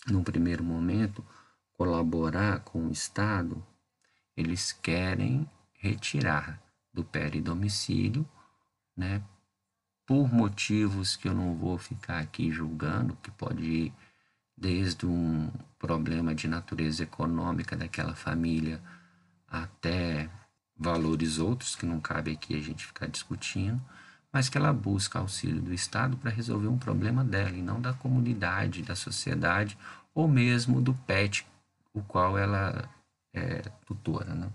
num 0.06 0.22
primeiro 0.22 0.62
momento, 0.62 1.24
colaborar 1.72 2.60
com 2.60 2.86
o 2.86 2.92
Estado, 2.92 3.64
eles 4.36 4.72
querem 4.72 5.48
retirar 5.72 6.62
do 6.92 7.04
peridomicílio, 7.04 8.26
né? 8.96 9.22
Por 10.06 10.32
motivos 10.32 11.16
que 11.16 11.26
eu 11.26 11.34
não 11.34 11.54
vou 11.56 11.76
ficar 11.78 12.20
aqui 12.20 12.52
julgando, 12.52 13.16
que 13.16 13.30
pode 13.32 13.64
ir 13.64 13.94
desde 14.56 15.06
um 15.06 15.50
problema 15.78 16.34
de 16.34 16.48
natureza 16.48 17.02
econômica 17.02 17.76
daquela 17.76 18.14
família 18.14 18.80
até 19.46 20.28
valores 20.76 21.38
outros 21.38 21.76
que 21.76 21.86
não 21.86 22.00
cabe 22.00 22.32
aqui 22.32 22.54
a 22.54 22.60
gente 22.60 22.86
ficar 22.86 23.06
discutindo, 23.06 23.80
mas 24.32 24.48
que 24.48 24.58
ela 24.58 24.72
busca 24.72 25.18
auxílio 25.18 25.62
do 25.62 25.72
Estado 25.72 26.16
para 26.16 26.30
resolver 26.30 26.68
um 26.68 26.78
problema 26.78 27.25
dela 27.25 27.56
e 27.56 27.62
não 27.62 27.80
da 27.80 27.92
comunidade, 27.92 28.82
da 28.82 28.94
sociedade 28.94 29.78
ou 30.14 30.28
mesmo 30.28 30.80
do 30.80 30.94
pet, 30.94 31.46
o 31.94 32.02
qual 32.02 32.36
ela 32.36 32.88
é 33.32 33.62
tutora. 33.86 34.34
Né? 34.34 34.50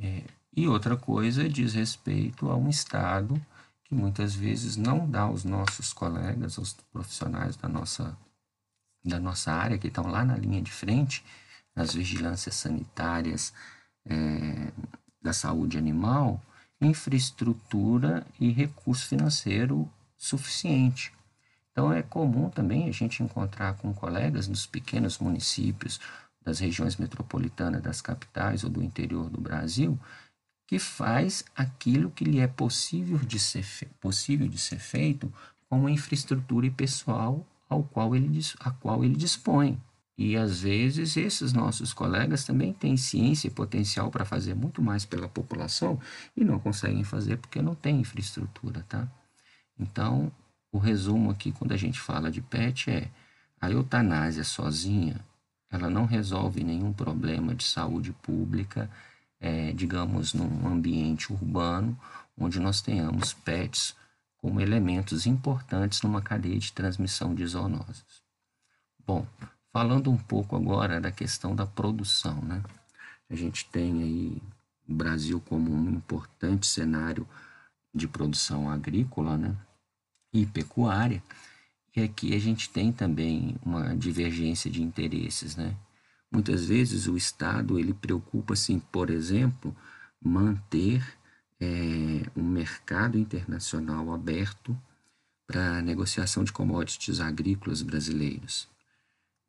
É, 0.00 0.22
e 0.56 0.66
outra 0.66 0.96
coisa 0.96 1.48
diz 1.48 1.74
respeito 1.74 2.50
a 2.50 2.56
um 2.56 2.68
Estado 2.68 3.40
que 3.84 3.94
muitas 3.94 4.34
vezes 4.34 4.76
não 4.76 5.08
dá 5.08 5.22
aos 5.22 5.44
nossos 5.44 5.92
colegas, 5.92 6.58
aos 6.58 6.72
profissionais 6.92 7.56
da 7.56 7.68
nossa, 7.68 8.16
da 9.06 9.20
nossa 9.20 9.52
área, 9.52 9.78
que 9.78 9.88
estão 9.88 10.06
lá 10.08 10.24
na 10.24 10.36
linha 10.36 10.60
de 10.60 10.70
frente, 10.70 11.24
nas 11.74 11.94
vigilâncias 11.94 12.54
sanitárias 12.56 13.52
é, 14.04 14.72
da 15.22 15.32
saúde 15.32 15.78
animal, 15.78 16.40
infraestrutura 16.80 18.26
e 18.40 18.50
recurso 18.50 19.06
financeiro 19.06 19.88
suficiente. 20.16 21.12
Então 21.70 21.92
é 21.92 22.02
comum 22.02 22.48
também 22.48 22.88
a 22.88 22.92
gente 22.92 23.22
encontrar 23.22 23.74
com 23.74 23.92
colegas 23.92 24.48
nos 24.48 24.66
pequenos 24.66 25.18
municípios 25.18 26.00
das 26.42 26.58
regiões 26.58 26.96
metropolitanas 26.96 27.82
das 27.82 28.00
capitais 28.00 28.64
ou 28.64 28.70
do 28.70 28.82
interior 28.82 29.28
do 29.28 29.40
Brasil 29.40 29.98
que 30.66 30.78
faz 30.78 31.44
aquilo 31.54 32.10
que 32.10 32.24
lhe 32.24 32.40
é 32.40 32.46
possível 32.46 33.18
de 33.18 33.38
ser, 33.38 33.64
possível 34.00 34.48
de 34.48 34.58
ser 34.58 34.78
feito 34.78 35.32
com 35.68 35.86
a 35.86 35.90
infraestrutura 35.90 36.66
e 36.66 36.70
pessoal 36.70 37.46
ao 37.68 37.82
qual 37.82 38.14
ele, 38.14 38.40
a 38.60 38.70
qual 38.70 39.04
ele 39.04 39.16
dispõe. 39.16 39.80
E 40.18 40.36
às 40.36 40.60
vezes 40.60 41.16
esses 41.16 41.52
nossos 41.52 41.92
colegas 41.92 42.44
também 42.44 42.72
têm 42.72 42.96
ciência 42.96 43.48
e 43.48 43.50
potencial 43.50 44.10
para 44.10 44.24
fazer 44.24 44.54
muito 44.54 44.80
mais 44.80 45.04
pela 45.04 45.28
população 45.28 46.00
e 46.34 46.42
não 46.42 46.58
conseguem 46.58 47.04
fazer 47.04 47.36
porque 47.36 47.60
não 47.60 47.74
tem 47.74 48.00
infraestrutura, 48.00 48.84
tá? 48.88 49.06
Então, 49.78 50.32
o 50.72 50.78
resumo 50.78 51.30
aqui 51.30 51.52
quando 51.52 51.72
a 51.72 51.76
gente 51.76 52.00
fala 52.00 52.30
de 52.30 52.40
PET 52.40 52.90
é 52.90 53.10
a 53.60 53.70
eutanásia 53.70 54.44
sozinha, 54.44 55.20
ela 55.70 55.90
não 55.90 56.06
resolve 56.06 56.64
nenhum 56.64 56.92
problema 56.92 57.54
de 57.54 57.64
saúde 57.64 58.12
pública, 58.12 58.90
é, 59.38 59.72
digamos, 59.72 60.32
num 60.32 60.66
ambiente 60.66 61.30
urbano 61.30 61.98
onde 62.38 62.58
nós 62.60 62.80
tenhamos 62.80 63.34
PETs 63.34 63.94
como 64.46 64.60
elementos 64.60 65.26
importantes 65.26 66.02
numa 66.02 66.22
cadeia 66.22 66.56
de 66.56 66.72
transmissão 66.72 67.34
de 67.34 67.44
zoonoses. 67.44 68.22
Bom, 69.04 69.26
falando 69.72 70.08
um 70.08 70.16
pouco 70.16 70.54
agora 70.54 71.00
da 71.00 71.10
questão 71.10 71.52
da 71.52 71.66
produção, 71.66 72.40
né? 72.42 72.62
A 73.28 73.34
gente 73.34 73.68
tem 73.70 74.04
aí 74.04 74.42
o 74.88 74.94
Brasil 74.94 75.42
como 75.48 75.74
um 75.74 75.90
importante 75.90 76.64
cenário 76.64 77.26
de 77.92 78.06
produção 78.06 78.70
agrícola, 78.70 79.36
né? 79.36 79.56
E 80.32 80.46
pecuária. 80.46 81.20
E 81.96 82.02
aqui 82.02 82.32
a 82.32 82.38
gente 82.38 82.70
tem 82.70 82.92
também 82.92 83.56
uma 83.64 83.96
divergência 83.96 84.70
de 84.70 84.80
interesses, 84.80 85.56
né? 85.56 85.74
Muitas 86.30 86.66
vezes 86.66 87.08
o 87.08 87.16
Estado 87.16 87.80
ele 87.80 87.92
preocupa-se, 87.92 88.80
por 88.92 89.10
exemplo, 89.10 89.76
manter 90.22 91.15
é, 91.60 91.66
um 92.36 92.44
mercado 92.44 93.18
internacional 93.18 94.12
aberto 94.12 94.76
para 95.46 95.80
negociação 95.80 96.44
de 96.44 96.52
commodities 96.52 97.20
agrícolas 97.20 97.82
brasileiros. 97.82 98.68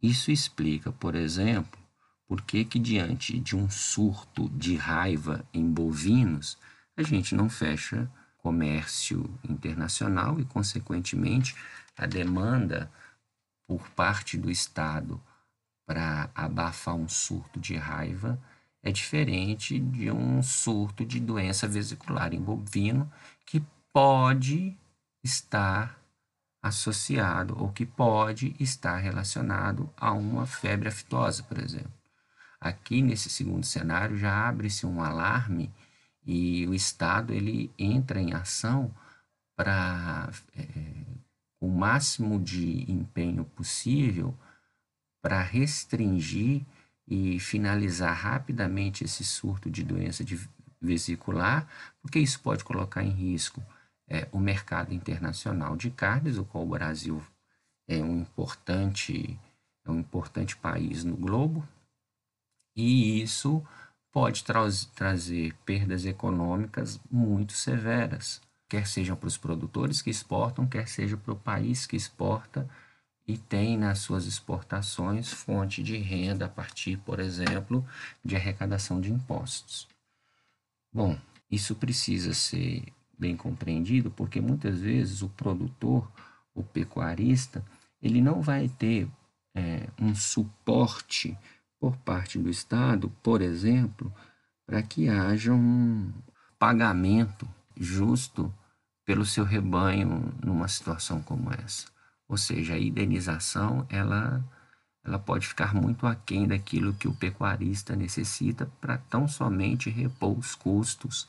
Isso 0.02 0.32
explica, 0.32 0.92
por 0.92 1.16
exemplo, 1.16 1.80
por 2.28 2.42
que, 2.42 2.64
que 2.64 2.78
diante 2.78 3.40
de 3.40 3.56
um 3.56 3.70
surto 3.70 4.50
de 4.50 4.76
raiva 4.76 5.44
em 5.54 5.70
bovinos, 5.72 6.58
a 6.96 7.02
gente 7.02 7.34
não 7.34 7.50
fecha 7.50 8.10
comércio 8.38 9.30
internacional 9.44 10.40
e, 10.40 10.46
consequentemente, 10.46 11.56
a 11.98 12.06
demanda 12.06 12.92
por 13.68 13.90
parte 13.90 14.38
do 14.38 14.52
Estado 14.52 15.22
para 15.86 16.30
abafar 16.36 16.96
um 16.96 17.10
surto 17.10 17.60
de 17.60 17.76
raiva 17.76 18.40
é 18.84 18.92
diferente 18.92 19.80
de 19.80 20.10
um 20.12 20.42
surto 20.42 21.06
de 21.06 21.20
doença 21.20 21.68
vesicular 21.68 22.34
em 22.34 22.42
bovino 22.42 23.12
que 23.46 23.64
pode 23.92 24.78
estar 25.24 26.00
associado 26.62 27.58
ou 27.58 27.72
que 27.72 27.86
pode 27.86 28.56
estar 28.60 28.98
relacionado 28.98 29.92
a 29.98 30.12
uma 30.12 30.46
febre 30.46 30.90
aftosa, 30.90 31.44
por 31.44 31.58
exemplo. 31.58 31.92
Aqui 32.60 33.02
nesse 33.02 33.30
segundo 33.30 33.66
cenário 33.66 34.18
já 34.18 34.48
abre-se 34.48 34.86
um 34.86 35.02
alarme 35.02 35.72
e 36.26 36.68
o 36.68 36.74
Estado 36.74 37.34
ele 37.34 37.72
entra 37.78 38.20
em 38.20 38.34
ação 38.34 38.94
para 39.56 40.30
é, 40.56 40.64
o 41.60 41.68
máximo 41.70 42.40
de 42.40 42.92
empenho 42.92 43.46
possível 43.46 44.38
para 45.22 45.42
restringir 45.42 46.66
e 47.08 47.40
finalizar 47.40 48.14
rapidamente 48.14 49.04
esse 49.04 49.24
surto 49.24 49.70
de 49.70 49.84
doença 49.84 50.24
de 50.24 50.40
vesicular, 50.82 51.68
porque 52.02 52.20
isso 52.20 52.40
pode 52.42 52.64
colocar 52.64 53.04
em 53.04 53.10
risco 53.10 53.64
é, 54.08 54.28
o 54.32 54.40
mercado 54.40 54.94
internacional 54.94 55.76
de 55.76 55.90
carnes, 55.90 56.38
o 56.38 56.46
qual 56.46 56.64
o 56.64 56.70
Brasil 56.70 57.24
é 57.88 57.98
um 58.04 58.22
importante, 58.22 59.40
é 59.86 59.92
um 59.92 60.00
importante 60.00 60.56
país 60.58 61.04
no 61.04 61.16
globo, 61.16 61.68
e 62.76 63.22
isso 63.22 63.66
pode 64.12 64.44
tra 64.44 64.62
trazer 64.96 65.54
perdas 65.66 66.06
econômicas 66.06 67.00
muito 67.10 67.54
severas, 67.54 68.42
quer 68.70 68.86
sejam 68.86 69.16
para 69.16 69.28
os 69.28 69.38
produtores 69.38 70.02
que 70.02 70.10
exportam, 70.10 70.68
quer 70.68 70.88
seja 70.88 71.16
para 71.16 71.34
o 71.34 71.40
país 71.40 71.86
que 71.86 71.96
exporta 71.96 72.70
e 73.28 73.38
tem 73.38 73.78
nas 73.78 74.00
suas 74.00 74.26
exportações 74.26 75.32
fonte 75.32 75.84
de 75.84 75.98
renda 75.98 76.46
a 76.46 76.50
partir, 76.50 76.98
por 77.00 77.20
exemplo, 77.20 77.86
de 78.24 78.36
arrecadação 78.36 79.02
de 79.02 79.12
impostos. 79.12 79.88
Bom, 80.94 81.20
isso 81.52 81.76
precisa 81.76 82.34
ser 82.34 82.86
bem 83.20 83.36
compreendido 83.36 84.10
porque 84.12 84.40
muitas 84.40 84.80
vezes 84.80 85.22
o 85.22 85.30
produtor, 85.30 86.10
o 86.54 86.64
pecuarista, 86.64 87.64
ele 88.02 88.22
não 88.22 88.42
vai 88.42 88.70
ter 88.70 89.10
é, 89.54 89.88
um 90.00 90.16
suporte 90.16 91.38
por 91.80 91.98
parte 91.98 92.40
do 92.40 92.50
Estado, 92.50 93.10
por 93.22 93.42
exemplo, 93.42 94.14
para 94.66 94.82
que 94.82 95.10
haja 95.10 95.54
um 95.54 96.12
pagamento 96.58 97.48
justo 97.76 98.54
pelo 99.06 99.26
seu 99.26 99.44
rebanho 99.44 100.34
numa 100.44 100.68
situação 100.68 101.22
como 101.22 101.52
essa. 101.54 101.97
Ou 102.28 102.38
seja, 102.38 102.74
a 102.74 102.80
indenização 102.80 103.86
ela, 103.90 104.44
ela 105.04 105.18
pode 105.18 105.48
ficar 105.48 105.74
muito 105.74 106.06
aquém 106.06 106.48
daquilo 106.48 106.94
que 106.94 107.08
o 107.08 107.14
pecuarista 107.14 107.96
necessita 107.96 108.70
para 108.82 108.98
tão 108.98 109.28
somente 109.28 109.90
repor 109.90 110.38
os 110.38 110.54
custos 110.56 111.28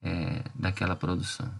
é, 0.00 0.44
daquela 0.54 0.94
produção. 0.94 1.52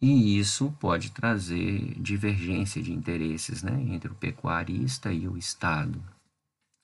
E 0.00 0.38
isso 0.38 0.74
pode 0.78 1.10
trazer 1.10 1.94
divergência 2.00 2.82
de 2.82 2.92
interesses 2.92 3.62
né, 3.62 3.80
entre 3.88 4.10
o 4.10 4.14
pecuarista 4.14 5.12
e 5.12 5.26
o 5.26 5.38
Estado. 5.38 6.02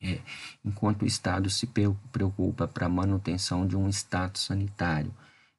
É, 0.00 0.20
enquanto 0.64 1.02
o 1.02 1.06
Estado 1.06 1.48
se 1.50 1.68
preocupa 2.10 2.66
para 2.66 2.86
a 2.86 2.88
manutenção 2.88 3.66
de 3.66 3.76
um 3.76 3.88
status 3.88 4.46
sanitário 4.46 5.14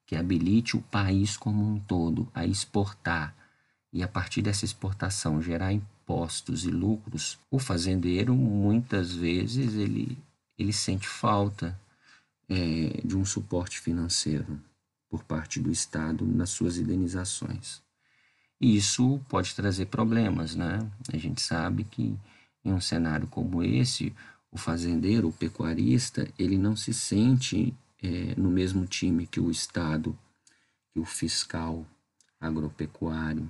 que 0.05 0.15
habilite 0.15 0.75
o 0.75 0.81
país 0.81 1.37
como 1.37 1.65
um 1.65 1.79
todo 1.79 2.27
a 2.33 2.45
exportar 2.45 3.33
e 3.93 4.01
a 4.01 4.07
partir 4.07 4.41
dessa 4.41 4.65
exportação 4.65 5.39
gerar 5.39 5.71
impostos 5.71 6.65
e 6.65 6.71
lucros, 6.71 7.37
o 7.51 7.59
fazendeiro 7.59 8.35
muitas 8.35 9.13
vezes 9.13 9.75
ele, 9.75 10.17
ele 10.57 10.73
sente 10.73 11.07
falta 11.07 11.79
é, 12.49 13.01
de 13.05 13.15
um 13.15 13.23
suporte 13.23 13.79
financeiro 13.79 14.59
por 15.07 15.23
parte 15.23 15.59
do 15.59 15.71
Estado 15.71 16.25
nas 16.25 16.49
suas 16.49 16.77
indenizações. 16.77 17.83
E 18.59 18.75
isso 18.75 19.21
pode 19.29 19.53
trazer 19.53 19.85
problemas, 19.85 20.55
né? 20.55 20.79
A 21.13 21.17
gente 21.17 21.41
sabe 21.41 21.83
que 21.83 22.17
em 22.65 22.73
um 22.73 22.81
cenário 22.81 23.27
como 23.27 23.61
esse, 23.61 24.11
o 24.51 24.57
fazendeiro, 24.57 25.27
o 25.27 25.33
pecuarista, 25.33 26.27
ele 26.39 26.57
não 26.57 26.75
se 26.75 26.93
sente 26.93 27.73
é, 28.01 28.33
no 28.35 28.49
mesmo 28.49 28.87
time 28.87 29.27
que 29.27 29.39
o 29.39 29.51
Estado, 29.51 30.17
que 30.91 30.99
o 30.99 31.05
fiscal 31.05 31.85
agropecuário, 32.39 33.49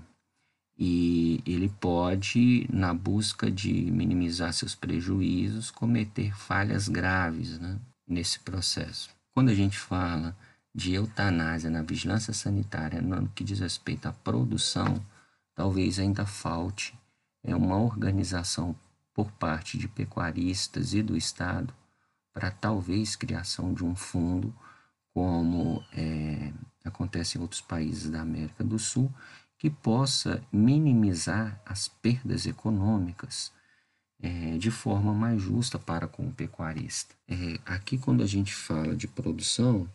e 0.77 1.41
ele 1.45 1.69
pode, 1.69 2.67
na 2.71 2.93
busca 2.93 3.51
de 3.51 3.71
minimizar 3.91 4.51
seus 4.53 4.73
prejuízos, 4.75 5.69
cometer 5.69 6.35
falhas 6.35 6.87
graves 6.87 7.59
né, 7.59 7.77
nesse 8.07 8.39
processo. 8.39 9.09
Quando 9.33 9.49
a 9.49 9.53
gente 9.53 9.77
fala 9.77 10.35
de 10.73 10.93
eutanásia 10.93 11.69
na 11.69 11.83
vigilância 11.83 12.33
sanitária 12.33 13.01
no 13.01 13.29
que 13.29 13.43
diz 13.43 13.59
respeito 13.59 14.07
à 14.07 14.11
produção, 14.11 15.03
talvez 15.53 15.99
ainda 15.99 16.25
falte 16.25 16.93
é 17.43 17.55
uma 17.55 17.77
organização 17.77 18.75
por 19.13 19.29
parte 19.33 19.77
de 19.77 19.87
pecuaristas 19.87 20.93
e 20.93 21.03
do 21.03 21.15
Estado 21.15 21.73
para 22.33 22.49
talvez 22.49 23.15
criação 23.15 23.73
de 23.73 23.83
um 23.83 23.95
fundo, 23.95 24.55
como 25.13 25.83
é, 25.93 26.51
acontece 26.83 27.37
em 27.37 27.41
outros 27.41 27.61
países 27.61 28.09
da 28.09 28.21
América 28.21 28.63
do 28.63 28.79
Sul, 28.79 29.13
que 29.63 29.69
possa 29.69 30.43
minimizar 30.51 31.57
as 31.65 31.87
perdas 31.87 32.45
econômicas 32.45 33.49
é, 34.21 34.57
de 34.57 34.69
forma 34.69 35.13
mais 35.13 35.41
justa 35.41 35.79
para 35.79 36.05
com 36.05 36.27
o 36.27 36.33
pecuarista. 36.33 37.15
É, 37.29 37.57
aqui, 37.65 37.97
quando 37.97 38.21
a 38.21 38.25
gente 38.25 38.53
fala 38.53 38.93
de 38.93 39.07
produção, 39.07 39.87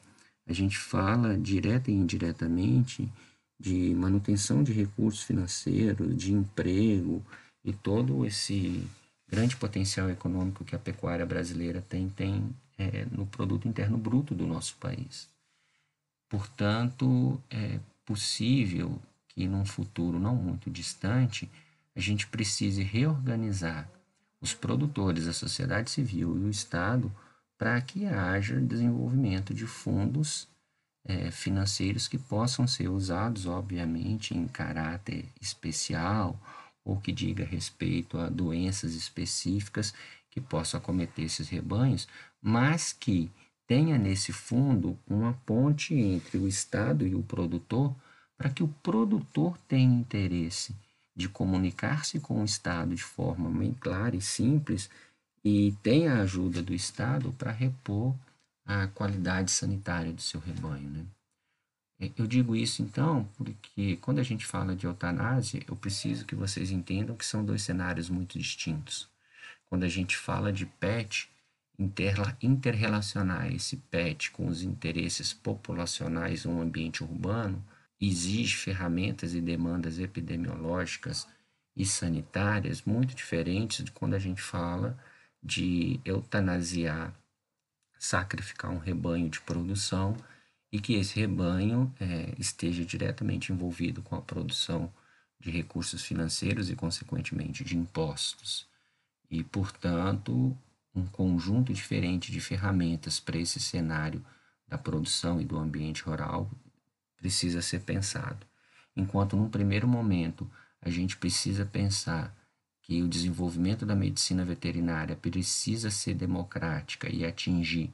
a 0.47 0.55
gente 0.55 0.79
fala 0.79 1.37
direta 1.37 1.91
e 1.91 1.95
indiretamente 1.95 3.13
de 3.61 3.95
manutenção 3.95 4.63
de 4.65 4.73
recursos 4.73 5.23
financeiros, 5.23 6.17
de 6.17 6.33
emprego 6.33 7.23
e 7.63 7.71
todo 7.71 8.25
esse 8.25 8.83
grande 9.31 9.55
potencial 9.55 10.09
econômico 10.09 10.65
que 10.65 10.75
a 10.75 10.79
pecuária 10.79 11.27
brasileira 11.27 11.85
tem, 11.87 12.09
tem 12.09 12.57
é, 12.79 13.05
no 13.13 13.27
produto 13.27 13.69
interno 13.69 13.99
bruto 13.99 14.35
do 14.35 14.47
nosso 14.47 14.77
país. 14.77 15.29
Portanto, 16.27 17.39
é 17.51 17.79
possível 18.07 18.99
que 19.39 19.47
num 19.47 19.65
futuro 19.65 20.19
não 20.19 20.35
muito 20.35 20.69
distante 20.69 21.49
a 21.95 22.01
gente 22.01 22.27
precise 22.27 22.83
reorganizar 22.83 23.89
os 24.41 24.53
produtores, 24.53 25.29
a 25.29 25.33
sociedade 25.33 25.93
civil 25.93 26.37
e 26.37 26.41
o 26.41 26.51
Estado 26.51 27.13
para 27.57 27.81
que 27.81 28.05
haja 28.05 28.61
desenvolvimento 28.61 29.55
de 29.55 29.65
fundos 29.65 30.49
é, 31.05 31.31
financeiros 31.31 32.09
que 32.09 32.19
possam 32.19 32.67
ser 32.67 32.89
usados, 32.89 33.47
obviamente, 33.47 34.37
em 34.37 34.49
caráter 34.49 35.29
especial 35.41 36.37
ou 36.85 37.01
que 37.01 37.13
diga 37.13 37.45
respeito 37.45 38.19
a 38.19 38.29
doenças 38.29 38.97
específicas 38.97 39.95
que 40.33 40.41
possam 40.41 40.79
acometer 40.79 41.27
esses 41.27 41.49
rebanhos, 41.49 42.09
mas 42.43 42.93
que 42.93 43.31
tenha 43.69 43.97
nesse 43.99 44.33
fundo 44.33 44.99
uma 45.07 45.33
ponte 45.47 45.95
entre 45.95 46.39
o 46.39 46.49
Estado 46.49 47.07
e 47.07 47.15
o 47.15 47.23
produtor 47.23 47.95
para 48.39 48.49
que 48.49 48.63
o 48.63 48.69
produtor 48.69 49.59
tenha 49.67 49.93
interesse 49.93 50.75
de 51.15 51.29
comunicar-se 51.29 52.21
com 52.21 52.41
o 52.41 52.45
Estado 52.45 52.95
de 52.95 53.03
forma 53.03 53.51
bem 53.51 53.75
clara 53.75 54.15
e 54.15 54.21
simples 54.21 54.89
e 55.45 55.73
tenha 55.83 56.15
a 56.15 56.23
ajuda 56.23 56.63
do 56.63 56.73
Estado 56.73 57.33
para 57.33 57.51
repor 57.51 58.15
a 58.65 58.87
qualidade 58.87 59.51
sanitária 59.51 60.13
do 60.13 60.23
seu 60.23 60.39
rebanho. 60.39 60.89
Né? 60.89 61.05
É, 62.01 62.11
eu 62.17 62.29
digo 62.29 62.55
isso 62.55 62.81
então 62.81 63.29
porque 63.37 63.97
quando 63.97 64.21
a 64.21 64.23
gente 64.23 64.47
fala 64.47 64.77
de 64.77 64.87
eutanásia, 64.87 65.61
eu 65.67 65.75
preciso 65.75 66.25
que 66.25 66.37
vocês 66.37 66.71
entendam 66.71 67.17
que 67.17 67.27
são 67.27 67.45
dois 67.45 67.63
cenários 67.63 68.09
muito 68.09 68.39
distintos. 68.39 69.09
Quando 69.69 69.83
a 69.83 69.89
gente 69.89 70.17
fala 70.17 70.53
de 70.53 70.65
PET, 70.65 71.29
interrelacionar 72.41 73.53
esse 73.53 73.77
PET 73.77 74.31
com 74.31 74.47
os 74.47 74.63
interesses 74.63 75.33
populacionais 75.33 76.45
no 76.45 76.61
ambiente 76.61 77.03
urbano, 77.03 77.63
exige 78.01 78.57
ferramentas 78.57 79.35
e 79.35 79.41
demandas 79.41 79.99
epidemiológicas 79.99 81.27
e 81.77 81.85
sanitárias 81.85 82.83
muito 82.83 83.15
diferentes 83.15 83.85
de 83.85 83.91
quando 83.91 84.15
a 84.15 84.19
gente 84.19 84.41
fala 84.41 84.99
de 85.43 86.01
eutanasiar, 86.05 87.15
sacrificar 87.99 88.71
um 88.71 88.79
rebanho 88.79 89.29
de 89.29 89.41
produção 89.41 90.17
e 90.71 90.81
que 90.81 90.95
esse 90.95 91.19
rebanho 91.19 91.93
é, 91.99 92.35
esteja 92.39 92.85
diretamente 92.85 93.53
envolvido 93.53 94.03
com 94.03 94.17
a 94.17 94.23
produção 94.23 94.93
de 95.41 95.51
recursos 95.51 96.03
financeiros 96.05 96.69
e, 96.69 96.77
consequentemente, 96.77 97.65
de 97.65 97.77
impostos. 97.77 98.67
E, 99.31 99.43
portanto, 99.45 100.57
um 100.95 101.07
conjunto 101.07 101.73
diferente 101.73 102.33
de 102.33 102.41
ferramentas 102.41 103.21
para 103.21 103.39
esse 103.39 103.61
cenário 103.61 104.25
da 104.67 104.77
produção 104.77 105.41
e 105.41 105.45
do 105.45 105.57
ambiente 105.57 106.03
rural 106.03 106.51
precisa 107.19 107.61
ser 107.61 107.81
pensado. 107.81 108.47
Enquanto 108.97 109.37
num 109.37 109.49
primeiro 109.49 109.87
momento 109.87 110.51
a 110.81 110.89
gente 110.89 111.17
precisa 111.17 111.65
pensar 111.67 112.35
que 112.83 113.03
o 113.03 113.09
desenvolvimento 113.09 113.85
da 113.85 113.95
medicina 113.95 114.45
veterinária 114.45 115.15
precisa 115.15 115.91
ser 115.91 116.15
democrática 116.15 117.09
e 117.09 117.25
atingir 117.25 117.93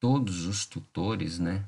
todos 0.00 0.46
os 0.46 0.64
tutores, 0.64 1.38
né? 1.38 1.64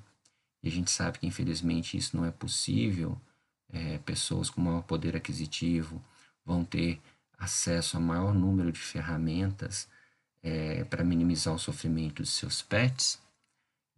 E 0.63 0.69
a 0.69 0.71
gente 0.71 0.91
sabe 0.91 1.19
que 1.19 1.27
infelizmente 1.27 1.97
isso 1.97 2.17
não 2.17 2.25
é 2.25 2.31
possível. 2.31 3.21
É, 3.69 3.99
pessoas 3.99 4.49
com 4.49 4.61
maior 4.61 4.83
poder 4.83 5.15
aquisitivo 5.15 6.03
vão 6.45 6.65
ter 6.65 7.01
acesso 7.39 7.97
a 7.97 8.01
maior 8.01 8.33
número 8.35 8.73
de 8.73 8.79
ferramentas 8.79 9.89
é, 10.43 10.85
para 10.85 11.05
minimizar 11.05 11.55
o 11.55 11.59
sofrimento 11.59 12.23
de 12.23 12.29
seus 12.29 12.63
pets, 12.63 13.21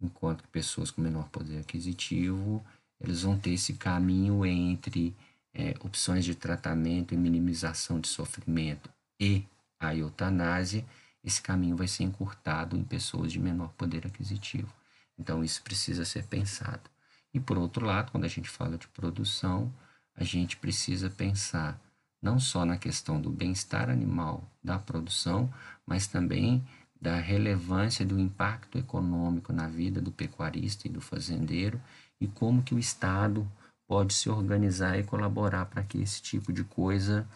enquanto 0.01 0.43
que 0.43 0.49
pessoas 0.49 0.91
com 0.91 1.01
menor 1.01 1.29
poder 1.29 1.59
aquisitivo 1.59 2.65
eles 2.99 3.21
vão 3.21 3.37
ter 3.37 3.51
esse 3.51 3.73
caminho 3.73 4.45
entre 4.45 5.15
é, 5.53 5.75
opções 5.79 6.25
de 6.25 6.35
tratamento 6.35 7.13
e 7.13 7.17
minimização 7.17 7.99
de 7.99 8.07
sofrimento 8.07 8.89
e 9.19 9.43
a 9.79 9.95
eutanásia, 9.95 10.85
esse 11.23 11.41
caminho 11.41 11.75
vai 11.75 11.87
ser 11.87 12.03
encurtado 12.03 12.77
em 12.77 12.83
pessoas 12.83 13.31
de 13.31 13.39
menor 13.39 13.69
poder 13.73 14.05
aquisitivo. 14.05 14.71
Então, 15.17 15.43
isso 15.43 15.61
precisa 15.63 16.05
ser 16.05 16.23
pensado. 16.25 16.89
E, 17.33 17.39
por 17.39 17.57
outro 17.57 17.85
lado, 17.85 18.11
quando 18.11 18.25
a 18.25 18.29
gente 18.29 18.49
fala 18.49 18.77
de 18.77 18.87
produção, 18.87 19.73
a 20.15 20.23
gente 20.23 20.57
precisa 20.57 21.09
pensar 21.09 21.79
não 22.21 22.39
só 22.39 22.65
na 22.65 22.77
questão 22.77 23.19
do 23.21 23.29
bem-estar 23.29 23.89
animal 23.89 24.43
da 24.63 24.79
produção, 24.79 25.51
mas 25.85 26.07
também 26.07 26.65
da 26.99 27.19
relevância 27.19 28.05
do 28.05 28.19
impacto 28.19 28.77
econômico 28.77 29.53
na 29.53 29.67
vida 29.67 30.01
do 30.01 30.11
pecuarista 30.11 30.87
e 30.87 30.91
do 30.91 30.99
fazendeiro 30.99 31.79
e 32.19 32.27
como 32.27 32.63
que 32.63 32.75
o 32.75 32.79
Estado 32.79 33.49
pode 33.87 34.13
se 34.13 34.29
organizar 34.29 34.99
e 34.99 35.03
colaborar 35.03 35.65
para 35.65 35.83
que 35.83 35.99
esse 35.99 36.21
tipo 36.21 36.51
de 36.51 36.63
coisa 36.63 37.27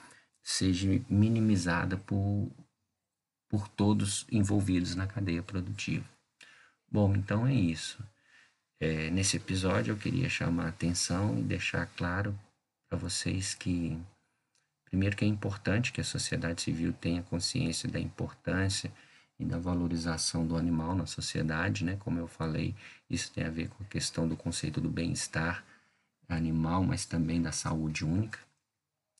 seja 0.43 0.87
minimizada 1.09 1.97
por, 1.97 2.51
por 3.49 3.67
todos 3.69 4.25
envolvidos 4.31 4.95
na 4.95 5.07
cadeia 5.07 5.41
produtiva. 5.41 6.05
Bom, 6.91 7.15
então 7.15 7.47
é 7.47 7.53
isso. 7.53 8.03
É, 8.79 9.09
nesse 9.11 9.37
episódio 9.37 9.93
eu 9.93 9.97
queria 9.97 10.27
chamar 10.27 10.65
a 10.65 10.69
atenção 10.69 11.37
e 11.37 11.43
deixar 11.43 11.85
claro 11.95 12.37
para 12.89 12.97
vocês 12.97 13.53
que, 13.53 13.97
primeiro, 14.85 15.15
que 15.15 15.23
é 15.23 15.27
importante 15.27 15.93
que 15.93 16.01
a 16.01 16.03
sociedade 16.03 16.61
civil 16.61 16.91
tenha 16.91 17.23
consciência 17.23 17.87
da 17.87 17.99
importância 17.99 18.91
e 19.41 19.45
da 19.45 19.57
valorização 19.57 20.45
do 20.45 20.55
animal 20.55 20.95
na 20.95 21.07
sociedade, 21.07 21.83
né? 21.83 21.97
Como 21.99 22.19
eu 22.19 22.27
falei, 22.27 22.75
isso 23.09 23.31
tem 23.31 23.43
a 23.43 23.49
ver 23.49 23.69
com 23.69 23.83
a 23.83 23.87
questão 23.87 24.27
do 24.27 24.37
conceito 24.37 24.79
do 24.79 24.89
bem-estar 24.89 25.65
animal, 26.29 26.83
mas 26.83 27.05
também 27.05 27.41
da 27.41 27.51
saúde 27.51 28.05
única. 28.05 28.39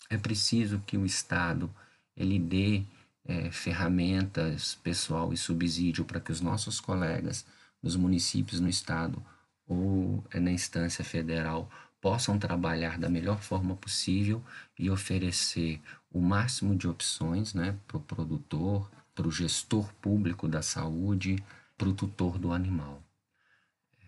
É 0.10 0.18
preciso 0.18 0.80
que 0.86 0.96
o 0.96 1.06
Estado 1.06 1.74
ele 2.16 2.38
dê 2.38 2.84
é, 3.26 3.52
ferramentas, 3.52 4.76
pessoal 4.76 5.34
e 5.34 5.38
subsídio 5.38 6.06
para 6.06 6.20
que 6.20 6.32
os 6.32 6.40
nossos 6.40 6.80
colegas 6.80 7.46
dos 7.82 7.96
municípios 7.96 8.60
no 8.60 8.70
Estado 8.70 9.22
ou 9.68 10.24
é, 10.32 10.40
na 10.40 10.52
instância 10.52 11.04
federal 11.04 11.70
possam 12.00 12.38
trabalhar 12.38 13.00
da 13.00 13.10
melhor 13.10 13.42
forma 13.42 13.76
possível 13.76 14.44
e 14.78 14.90
oferecer 14.90 15.82
o 16.12 16.20
máximo 16.20 16.76
de 16.76 16.88
opções 16.88 17.54
né, 17.54 17.76
para 17.88 17.98
o 17.98 18.02
produtor, 18.02 18.90
para 19.14 19.28
o 19.28 19.32
gestor 19.32 19.92
público 19.96 20.48
da 20.48 20.62
saúde, 20.62 21.44
para 21.78 21.90
o 21.90 21.94
tutor 21.94 22.38
do 22.38 22.52
animal. 22.52 23.02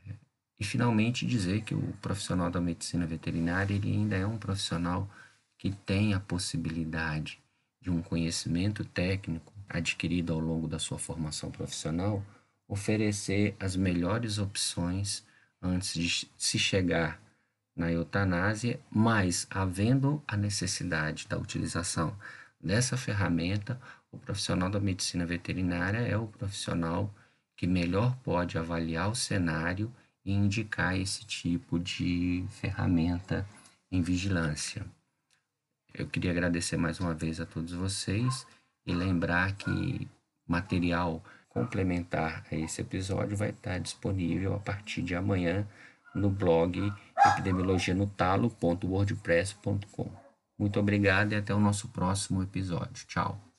É, 0.07 0.13
e 0.59 0.63
finalmente 0.63 1.25
dizer 1.25 1.61
que 1.63 1.75
o 1.75 1.93
profissional 2.01 2.49
da 2.49 2.61
medicina 2.61 3.05
veterinária 3.05 3.73
ele 3.73 3.91
ainda 3.91 4.15
é 4.15 4.25
um 4.25 4.37
profissional 4.37 5.09
que 5.57 5.71
tem 5.71 6.13
a 6.13 6.19
possibilidade 6.19 7.39
de 7.81 7.89
um 7.89 8.01
conhecimento 8.01 8.85
técnico 8.85 9.53
adquirido 9.67 10.33
ao 10.33 10.39
longo 10.39 10.67
da 10.67 10.79
sua 10.79 10.97
formação 10.97 11.51
profissional 11.51 12.23
oferecer 12.67 13.55
as 13.59 13.75
melhores 13.75 14.37
opções 14.37 15.23
antes 15.61 15.93
de 15.93 16.27
se 16.37 16.57
chegar 16.57 17.21
na 17.75 17.91
eutanásia, 17.91 18.79
mas 18.89 19.47
havendo 19.49 20.23
a 20.27 20.37
necessidade 20.37 21.27
da 21.27 21.37
utilização 21.37 22.15
dessa 22.61 22.95
ferramenta, 22.95 23.79
o 24.13 24.17
profissional 24.19 24.69
da 24.69 24.79
medicina 24.79 25.25
veterinária 25.25 25.97
é 25.97 26.15
o 26.15 26.27
profissional 26.27 27.13
que 27.57 27.67
melhor 27.67 28.15
pode 28.23 28.57
avaliar 28.57 29.09
o 29.09 29.15
cenário 29.15 29.93
e 30.23 30.31
indicar 30.31 30.97
esse 30.97 31.25
tipo 31.25 31.77
de 31.79 32.45
ferramenta 32.49 33.45
em 33.91 34.01
vigilância. 34.01 34.85
Eu 35.93 36.07
queria 36.07 36.31
agradecer 36.31 36.77
mais 36.77 36.97
uma 36.99 37.13
vez 37.13 37.39
a 37.39 37.45
todos 37.45 37.73
vocês 37.73 38.47
e 38.85 38.93
lembrar 38.93 39.55
que 39.55 40.07
material 40.47 41.23
complementar 41.49 42.43
a 42.51 42.55
esse 42.55 42.81
episódio 42.81 43.37
vai 43.37 43.51
estar 43.51 43.79
disponível 43.79 44.55
a 44.55 44.59
partir 44.59 45.03
de 45.03 45.15
amanhã 45.15 45.67
no 46.15 46.29
blog 46.29 46.91
epidemiologianotalo.wordpress.com. 47.25 50.11
Muito 50.57 50.79
obrigado 50.79 51.33
e 51.33 51.35
até 51.35 51.53
o 51.53 51.59
nosso 51.59 51.89
próximo 51.89 52.41
episódio. 52.41 53.05
Tchau. 53.07 53.52